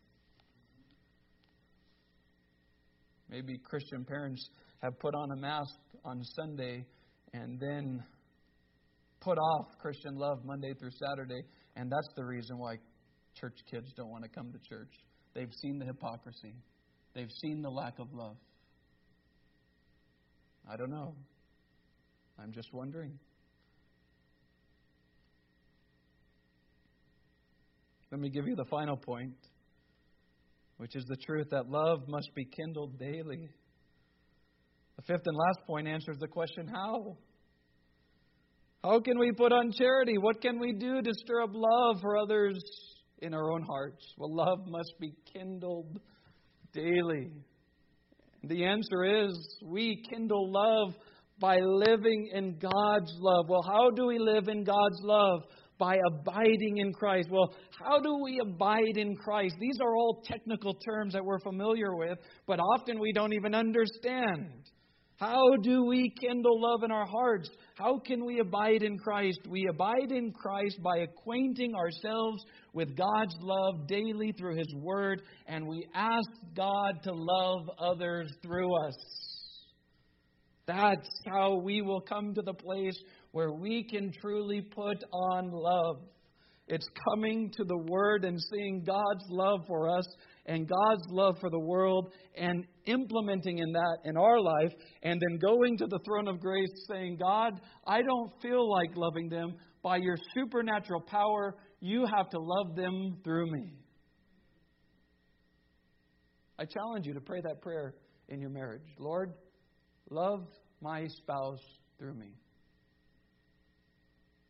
Maybe 3.30 3.57
Christian 3.57 4.03
parents 4.03 4.49
have 4.82 4.97
put 4.99 5.13
on 5.13 5.32
a 5.32 5.36
mask 5.36 5.76
on 6.03 6.24
Sunday 6.36 6.86
and 7.34 7.59
then 7.59 8.03
put 9.28 9.38
off 9.38 9.65
Christian 9.82 10.15
love 10.15 10.45
Monday 10.45 10.73
through 10.80 10.91
Saturday, 10.91 11.41
and 11.75 11.91
that's 11.91 12.07
the 12.15 12.23
reason 12.23 12.57
why 12.57 12.78
church 13.36 13.57
kids 13.69 13.91
don't 13.97 14.09
want 14.09 14.23
to 14.23 14.30
come 14.30 14.53
to 14.53 14.59
church. 14.69 14.93
They've 15.34 15.51
seen 15.61 15.80
the 15.80 15.86
hypocrisy, 15.86 16.53
they've 17.13 17.32
seen 17.41 17.61
the 17.61 17.69
lack 17.69 17.99
of 17.99 18.07
love. 18.13 18.38
I 20.69 20.78
don't 20.78 20.89
know. 20.89 21.13
I'm 22.39 22.53
just 22.53 22.73
wondering. 22.73 23.19
Let 28.11 28.21
me 28.21 28.30
give 28.30 28.47
you 28.47 28.55
the 28.55 28.65
final 28.69 28.95
point, 28.95 29.36
which 30.78 30.95
is 30.95 31.03
the 31.05 31.17
truth 31.17 31.47
that 31.51 31.69
love 31.69 32.07
must 32.07 32.30
be 32.34 32.45
kindled 32.45 32.97
daily. 32.97 33.49
The 34.95 35.01
fifth 35.01 35.23
and 35.25 35.36
last 35.36 35.67
point 35.67 35.88
answers 35.89 36.17
the 36.17 36.28
question 36.28 36.67
how? 36.73 37.17
How 38.84 38.99
can 38.99 39.17
we 39.17 39.32
put 39.32 39.51
on 39.51 39.71
charity? 39.71 40.17
What 40.17 40.41
can 40.41 40.59
we 40.59 40.71
do 40.71 41.01
to 41.01 41.13
stir 41.13 41.41
up 41.43 41.51
love 41.53 42.01
for 42.01 42.17
others 42.17 42.59
in 43.19 43.34
our 43.34 43.51
own 43.51 43.63
hearts? 43.63 44.13
Well, 44.17 44.34
love 44.34 44.67
must 44.67 44.93
be 44.99 45.13
kindled 45.34 45.99
daily. 46.73 47.32
The 48.43 48.65
answer 48.65 49.25
is 49.25 49.57
we 49.63 50.03
kindle 50.09 50.51
love 50.51 50.93
by 51.39 51.59
living 51.59 52.30
in 52.34 52.57
God's 52.59 53.13
love. 53.19 53.45
Well, 53.49 53.63
how 53.67 53.89
do 53.89 54.05
we 54.05 54.19
live 54.19 54.47
in 54.47 54.63
God's 54.63 55.01
love? 55.01 55.41
By 55.80 55.97
abiding 56.07 56.78
in 56.78 56.93
Christ. 56.93 57.30
Well, 57.32 57.53
how 57.84 57.99
do 57.99 58.19
we 58.23 58.39
abide 58.41 58.97
in 58.97 59.15
Christ? 59.15 59.55
These 59.59 59.80
are 59.82 59.95
all 59.95 60.23
technical 60.23 60.73
terms 60.73 61.13
that 61.13 61.23
we're 61.23 61.39
familiar 61.39 61.95
with, 61.95 62.17
but 62.47 62.59
often 62.59 62.99
we 62.99 63.11
don't 63.11 63.34
even 63.34 63.53
understand. 63.53 64.69
How 65.18 65.55
do 65.63 65.84
we 65.86 66.13
kindle 66.22 66.61
love 66.61 66.84
in 66.84 66.91
our 66.91 67.07
hearts? 67.07 67.49
How 67.74 67.97
can 67.97 68.24
we 68.24 68.39
abide 68.39 68.84
in 68.84 68.99
Christ? 68.99 69.39
We 69.49 69.65
abide 69.68 70.11
in 70.11 70.32
Christ 70.32 70.80
by 70.84 70.97
acquainting 70.97 71.74
ourselves 71.74 72.45
with 72.74 72.95
God's 72.95 73.36
love 73.41 73.88
daily 73.88 74.32
through 74.38 74.57
His 74.57 74.72
Word, 74.76 75.24
and 75.47 75.68
we 75.68 75.88
ask 75.95 76.30
God 76.55 77.01
to 77.03 77.13
love 77.13 77.68
others 77.80 78.32
through 78.43 78.72
us. 78.86 78.95
That's 80.68 81.09
how 81.26 81.55
we 81.63 81.82
will 81.82 82.01
come 82.01 82.36
to 82.36 82.43
the 82.43 82.53
place 82.53 82.97
where 83.32 83.53
we 83.53 83.86
can 83.89 84.11
truly 84.22 84.61
put 84.61 85.03
on 85.11 85.49
love. 85.51 86.03
It's 86.68 86.88
coming 87.09 87.49
to 87.57 87.63
the 87.63 87.78
Word 87.89 88.24
and 88.24 88.38
seeing 88.51 88.84
God's 88.84 89.26
love 89.30 89.61
for 89.65 89.97
us 89.97 90.05
and 90.47 90.67
God's 90.67 91.03
love 91.09 91.37
for 91.39 91.49
the 91.49 91.59
world 91.59 92.11
and 92.35 92.65
implementing 92.85 93.59
in 93.59 93.71
that 93.73 93.97
in 94.05 94.17
our 94.17 94.39
life 94.39 94.73
and 95.03 95.21
then 95.21 95.37
going 95.39 95.77
to 95.77 95.87
the 95.87 95.99
throne 96.05 96.27
of 96.27 96.39
grace 96.39 96.71
saying, 96.87 97.17
God, 97.19 97.59
I 97.85 98.01
don't 98.01 98.31
feel 98.41 98.69
like 98.69 98.95
loving 98.95 99.29
them. 99.29 99.55
By 99.83 99.97
your 99.97 100.17
supernatural 100.33 101.01
power, 101.01 101.55
you 101.79 102.05
have 102.05 102.29
to 102.29 102.39
love 102.39 102.75
them 102.75 103.17
through 103.23 103.51
me. 103.51 103.73
I 106.59 106.65
challenge 106.65 107.05
you 107.05 107.13
to 107.13 107.21
pray 107.21 107.41
that 107.41 107.61
prayer 107.61 107.93
in 108.29 108.41
your 108.41 108.49
marriage. 108.49 108.87
Lord, 108.97 109.33
love 110.09 110.47
my 110.81 111.07
spouse 111.07 111.61
through 111.99 112.15
me. 112.15 112.33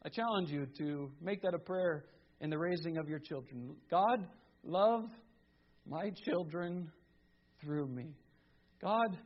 I 0.05 0.09
challenge 0.09 0.49
you 0.49 0.67
to 0.77 1.11
make 1.21 1.41
that 1.41 1.53
a 1.53 1.59
prayer 1.59 2.05
in 2.39 2.49
the 2.49 2.57
raising 2.57 2.97
of 2.97 3.09
your 3.09 3.19
children. 3.19 3.75
God, 3.89 4.27
love 4.63 5.09
my 5.89 6.11
children 6.25 6.91
through 7.61 7.87
me. 7.87 8.13
God, 8.81 9.17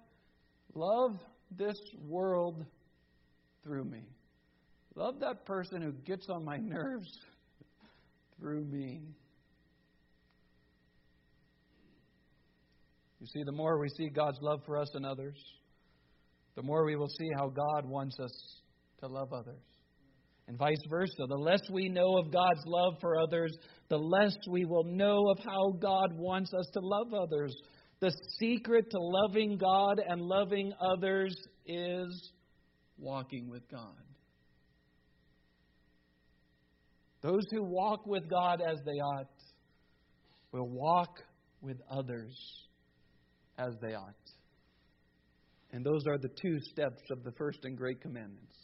love 0.73 1.19
this 1.57 1.77
world 2.07 2.65
through 3.63 3.85
me. 3.85 4.03
Love 4.95 5.19
that 5.21 5.45
person 5.45 5.81
who 5.81 5.91
gets 5.91 6.27
on 6.29 6.43
my 6.43 6.57
nerves 6.57 7.11
through 8.39 8.65
me. 8.65 9.01
You 13.19 13.27
see, 13.27 13.43
the 13.45 13.51
more 13.51 13.79
we 13.79 13.87
see 13.89 14.09
God's 14.09 14.39
love 14.41 14.61
for 14.65 14.77
us 14.77 14.89
and 14.95 15.05
others, 15.05 15.37
the 16.55 16.63
more 16.63 16.85
we 16.85 16.95
will 16.95 17.07
see 17.07 17.29
how 17.37 17.49
God 17.49 17.85
wants 17.85 18.19
us 18.19 18.31
to 18.99 19.07
love 19.07 19.31
others. 19.31 19.70
And 20.47 20.57
vice 20.57 20.81
versa. 20.89 21.25
The 21.27 21.35
less 21.35 21.61
we 21.71 21.87
know 21.87 22.17
of 22.17 22.31
God's 22.31 22.63
love 22.65 22.95
for 22.99 23.19
others, 23.19 23.55
the 23.89 23.97
less 23.97 24.35
we 24.49 24.65
will 24.65 24.83
know 24.83 25.29
of 25.29 25.39
how 25.39 25.71
God 25.79 26.13
wants 26.13 26.53
us 26.53 26.65
to 26.73 26.79
love 26.81 27.13
others. 27.13 27.55
The 27.99 28.11
secret 28.39 28.89
to 28.91 28.97
loving 28.99 29.57
God 29.57 30.01
and 30.05 30.21
loving 30.21 30.73
others 30.81 31.35
is 31.65 32.31
walking 32.97 33.49
with 33.49 33.69
God. 33.69 33.95
Those 37.21 37.43
who 37.51 37.63
walk 37.63 38.05
with 38.07 38.27
God 38.29 38.61
as 38.61 38.77
they 38.83 38.99
ought 38.99 39.29
will 40.51 40.67
walk 40.67 41.19
with 41.61 41.77
others 41.89 42.35
as 43.57 43.73
they 43.81 43.93
ought. 43.93 44.15
And 45.71 45.85
those 45.85 46.05
are 46.07 46.17
the 46.17 46.31
two 46.41 46.57
steps 46.71 47.01
of 47.11 47.23
the 47.23 47.31
first 47.33 47.59
and 47.63 47.77
great 47.77 48.01
commandments. 48.01 48.55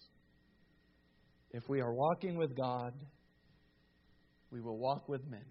If 1.52 1.68
we 1.70 1.82
are 1.82 1.94
walking 1.94 2.38
with 2.38 2.56
God, 2.56 2.94
we 4.52 4.62
will 4.62 4.78
walk 4.78 5.08
with 5.08 5.26
men. 5.28 5.46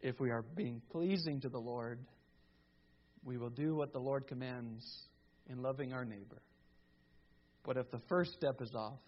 If 0.00 0.18
we 0.20 0.30
are 0.30 0.42
being 0.42 0.82
pleasing 0.90 1.40
to 1.42 1.48
the 1.48 1.58
Lord, 1.58 2.00
we 3.24 3.38
will 3.38 3.50
do 3.50 3.74
what 3.74 3.92
the 3.92 3.98
Lord 3.98 4.26
commands 4.26 4.84
in 5.48 5.62
loving 5.62 5.92
our 5.92 6.04
neighbor. 6.04 6.42
But 7.64 7.76
if 7.76 7.90
the 7.90 8.00
first 8.08 8.32
step 8.32 8.60
is 8.60 8.74
off, 8.74 8.98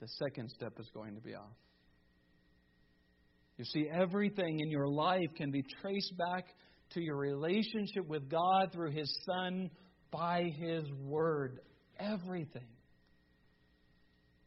the 0.00 0.08
second 0.18 0.50
step 0.50 0.74
is 0.78 0.88
going 0.94 1.14
to 1.14 1.20
be 1.20 1.34
off. 1.34 1.56
You 3.58 3.64
see, 3.64 3.86
everything 3.92 4.60
in 4.60 4.70
your 4.70 4.88
life 4.88 5.28
can 5.36 5.50
be 5.50 5.62
traced 5.82 6.16
back 6.16 6.46
to 6.94 7.00
your 7.00 7.16
relationship 7.16 8.06
with 8.06 8.30
God 8.30 8.72
through 8.72 8.92
His 8.92 9.14
Son 9.26 9.70
by 10.10 10.44
His 10.56 10.84
Word. 11.04 11.60
Everything. 11.98 12.66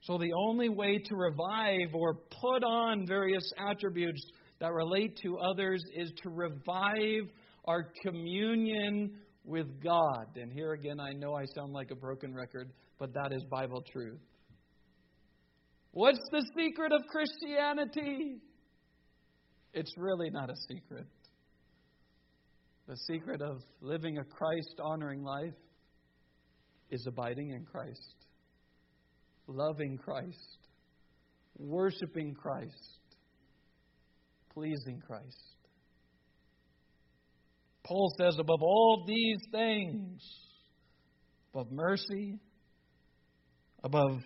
So, 0.04 0.18
the 0.18 0.34
only 0.34 0.68
way 0.68 0.98
to 0.98 1.16
revive 1.16 1.94
or 1.94 2.16
put 2.42 2.62
on 2.66 3.08
various 3.08 3.50
attributes 3.58 4.22
that 4.60 4.74
relate 4.74 5.18
to 5.24 5.38
others 5.38 5.82
is 5.96 6.12
to 6.24 6.30
revive 6.30 7.30
our 7.66 7.90
communion 8.02 9.16
with 9.46 9.82
God. 9.82 10.36
And 10.36 10.52
here 10.52 10.74
again, 10.74 11.00
I 11.00 11.14
know 11.14 11.36
I 11.36 11.46
sound 11.56 11.72
like 11.72 11.92
a 11.92 11.96
broken 11.96 12.34
record, 12.34 12.70
but 13.00 13.14
that 13.14 13.32
is 13.32 13.46
Bible 13.50 13.82
truth. 13.94 14.20
What's 15.92 16.20
the 16.32 16.46
secret 16.58 16.92
of 16.92 17.02
Christianity? 17.08 18.42
It's 19.74 19.94
really 19.96 20.30
not 20.30 20.50
a 20.50 20.56
secret. 20.68 21.08
The 22.90 22.98
secret 23.08 23.42
of 23.42 23.62
living 23.80 24.18
a 24.18 24.26
Christ 24.26 24.82
honoring 24.84 25.24
life 25.24 25.54
is 26.90 27.08
abiding 27.08 27.52
in 27.52 27.64
Christ 27.64 28.23
loving 29.48 29.98
Christ, 29.98 30.58
worshiping 31.58 32.36
Christ, 32.36 33.00
pleasing 34.54 35.02
Christ. 35.06 35.54
Paul 37.86 38.14
says, 38.18 38.36
above 38.40 38.62
all 38.62 39.04
these 39.08 39.40
things, 39.52 40.22
above 41.54 41.72
mercy, 41.72 42.40
above 43.84 44.20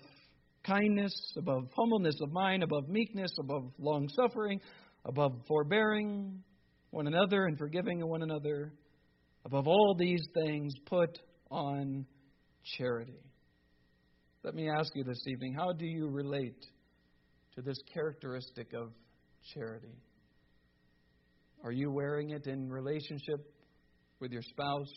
kindness, 0.63 1.13
above 1.38 1.68
humbleness 1.76 2.20
of 2.22 2.32
mind, 2.32 2.61
above 2.61 2.88
meekness, 2.88 3.32
above 3.39 3.72
long 3.80 4.09
suffering, 4.09 4.61
above 5.05 5.34
forbearing 5.47 6.43
one 6.91 7.07
another 7.07 7.45
and 7.45 7.57
forgiving 7.57 8.05
one 8.07 8.22
another, 8.22 8.74
above 9.45 9.68
all 9.68 9.95
these 9.97 10.26
things, 10.34 10.74
put 10.86 11.18
on 11.49 12.05
charity. 12.78 13.26
Let 14.48 14.56
me 14.56 14.70
ask 14.70 14.95
you 14.95 15.04
this 15.04 15.22
evening 15.28 15.56
how 15.60 15.74
do 15.74 15.86
you 15.86 16.08
relate 16.08 16.66
to 17.56 17.62
this 17.62 17.78
characteristic 17.93 18.72
of 18.74 18.93
charity? 19.54 19.93
Are 21.66 21.72
you 21.74 21.91
wearing 21.91 22.30
it 22.30 22.48
in 22.48 22.70
relationship 22.70 23.54
with 24.22 24.32
your 24.32 24.41
spouse? 24.41 24.93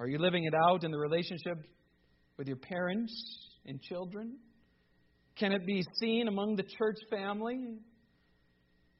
Are 0.00 0.08
you 0.08 0.18
living 0.18 0.42
it 0.42 0.54
out 0.56 0.82
in 0.82 0.90
the 0.90 0.98
relationship 0.98 1.56
with 2.36 2.48
your 2.48 2.56
parents 2.56 3.14
and 3.64 3.80
children? 3.80 4.38
Can 5.36 5.52
it 5.52 5.64
be 5.64 5.84
seen 6.00 6.26
among 6.26 6.56
the 6.56 6.64
church 6.64 6.98
family? 7.12 7.76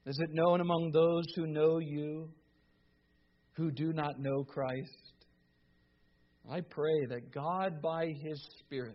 Is 0.07 0.20
it 0.20 0.30
known 0.30 0.61
among 0.61 0.93
those 0.93 1.24
who 1.34 1.49
know 1.49 1.80
you, 1.80 2.28
who 3.55 3.72
do 3.72 3.93
not 3.93 4.20
know 4.20 4.45
Christ? 4.45 5.12
I 6.49 6.61
pray 6.61 7.07
that 7.09 7.32
God, 7.32 7.82
by 7.82 8.07
His 8.22 8.40
Spirit, 8.61 8.95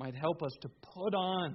might 0.00 0.14
help 0.14 0.42
us 0.42 0.52
to 0.62 0.68
put 0.94 1.14
on 1.14 1.54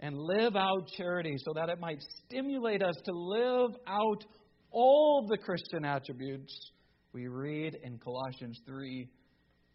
and 0.00 0.14
live 0.18 0.56
out 0.56 0.86
charity 0.94 1.36
so 1.38 1.52
that 1.54 1.70
it 1.70 1.80
might 1.80 2.02
stimulate 2.26 2.82
us 2.82 2.94
to 3.04 3.12
live 3.12 3.70
out 3.86 4.24
all 4.70 5.26
the 5.26 5.38
Christian 5.38 5.84
attributes 5.84 6.72
we 7.14 7.28
read 7.28 7.78
in 7.82 7.98
Colossians 7.98 8.60
3 8.66 9.08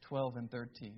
12 0.08 0.38
and 0.38 0.52
13. 0.52 0.94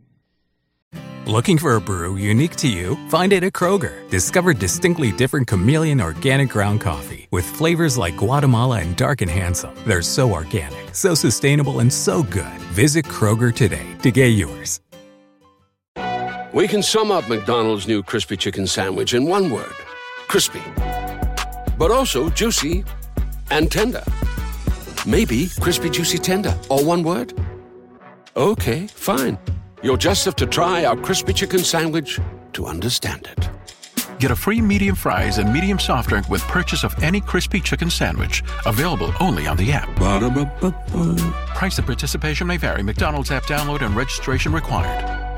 Looking 1.26 1.58
for 1.58 1.76
a 1.76 1.82
brew 1.82 2.18
unique 2.18 2.56
to 2.58 2.68
you? 2.68 2.98
Find 3.10 3.32
it 3.34 3.44
at 3.44 3.54
Kroger. 3.54 4.08
Discover 4.10 4.54
distinctly 4.56 5.12
different 5.12 5.48
chameleon 5.48 6.02
organic 6.02 6.50
ground 6.50 6.82
coffee 6.82 7.28
with 7.32 7.46
flavors 7.46 7.98
like 7.98 8.18
Guatemala 8.18 8.80
and 8.80 8.96
Dark 8.96 9.22
and 9.22 9.32
Handsome. 9.32 9.74
They're 9.86 10.02
so 10.02 10.32
organic, 10.32 10.94
so 10.94 11.16
sustainable, 11.16 11.80
and 11.80 11.92
so 11.92 12.24
good. 12.24 12.60
Visit 12.74 13.06
Kroger 13.06 13.54
today 13.54 13.86
to 14.02 14.12
get 14.12 14.28
yours. 14.28 14.80
We 16.54 16.68
can 16.68 16.82
sum 16.82 17.12
up 17.12 17.28
McDonald's 17.30 17.88
new 17.88 18.02
crispy 18.02 18.36
chicken 18.36 18.66
sandwich 18.66 19.14
in 19.14 19.26
one 19.26 19.50
word 19.52 19.74
crispy. 20.28 20.62
but 21.78 21.90
also 21.92 22.30
juicy 22.30 22.84
and 23.52 23.72
tender. 23.72 24.04
Maybe 25.08 25.48
crispy, 25.60 25.90
juicy, 25.90 26.18
tender, 26.20 26.56
all 26.70 26.84
one 26.86 27.04
word? 27.04 27.34
Okay, 28.36 28.86
fine. 28.88 29.40
You'll 29.82 29.98
just 29.98 30.26
have 30.26 30.36
to 30.38 30.46
try 30.46 30.86
our 30.86 30.98
crispy 30.98 31.34
chicken 31.34 31.60
sandwich 31.60 32.20
to 32.54 32.66
understand 32.66 33.28
it. 33.38 33.50
Get 34.20 34.30
a 34.30 34.36
free 34.36 34.62
medium 34.62 34.96
fries 34.96 35.38
and 35.38 35.52
medium 35.54 35.80
soft 35.80 36.10
drink 36.10 36.30
with 36.30 36.42
purchase 36.44 36.84
of 36.84 36.94
any 37.02 37.22
crispy 37.22 37.62
chicken 37.62 37.90
sandwich. 37.90 38.44
Available 38.66 39.14
only 39.20 39.48
on 39.48 39.56
the 39.56 39.72
app. 39.72 39.88
Ba-da-ba-ba-ba. 39.96 41.16
Price 41.56 41.78
and 41.78 41.88
participation 41.88 42.46
may 42.46 42.58
vary. 42.58 42.84
McDonald's 42.84 43.32
app 43.32 43.44
download 43.44 43.82
and 43.82 43.96
registration 43.96 44.52
required. 44.52 45.29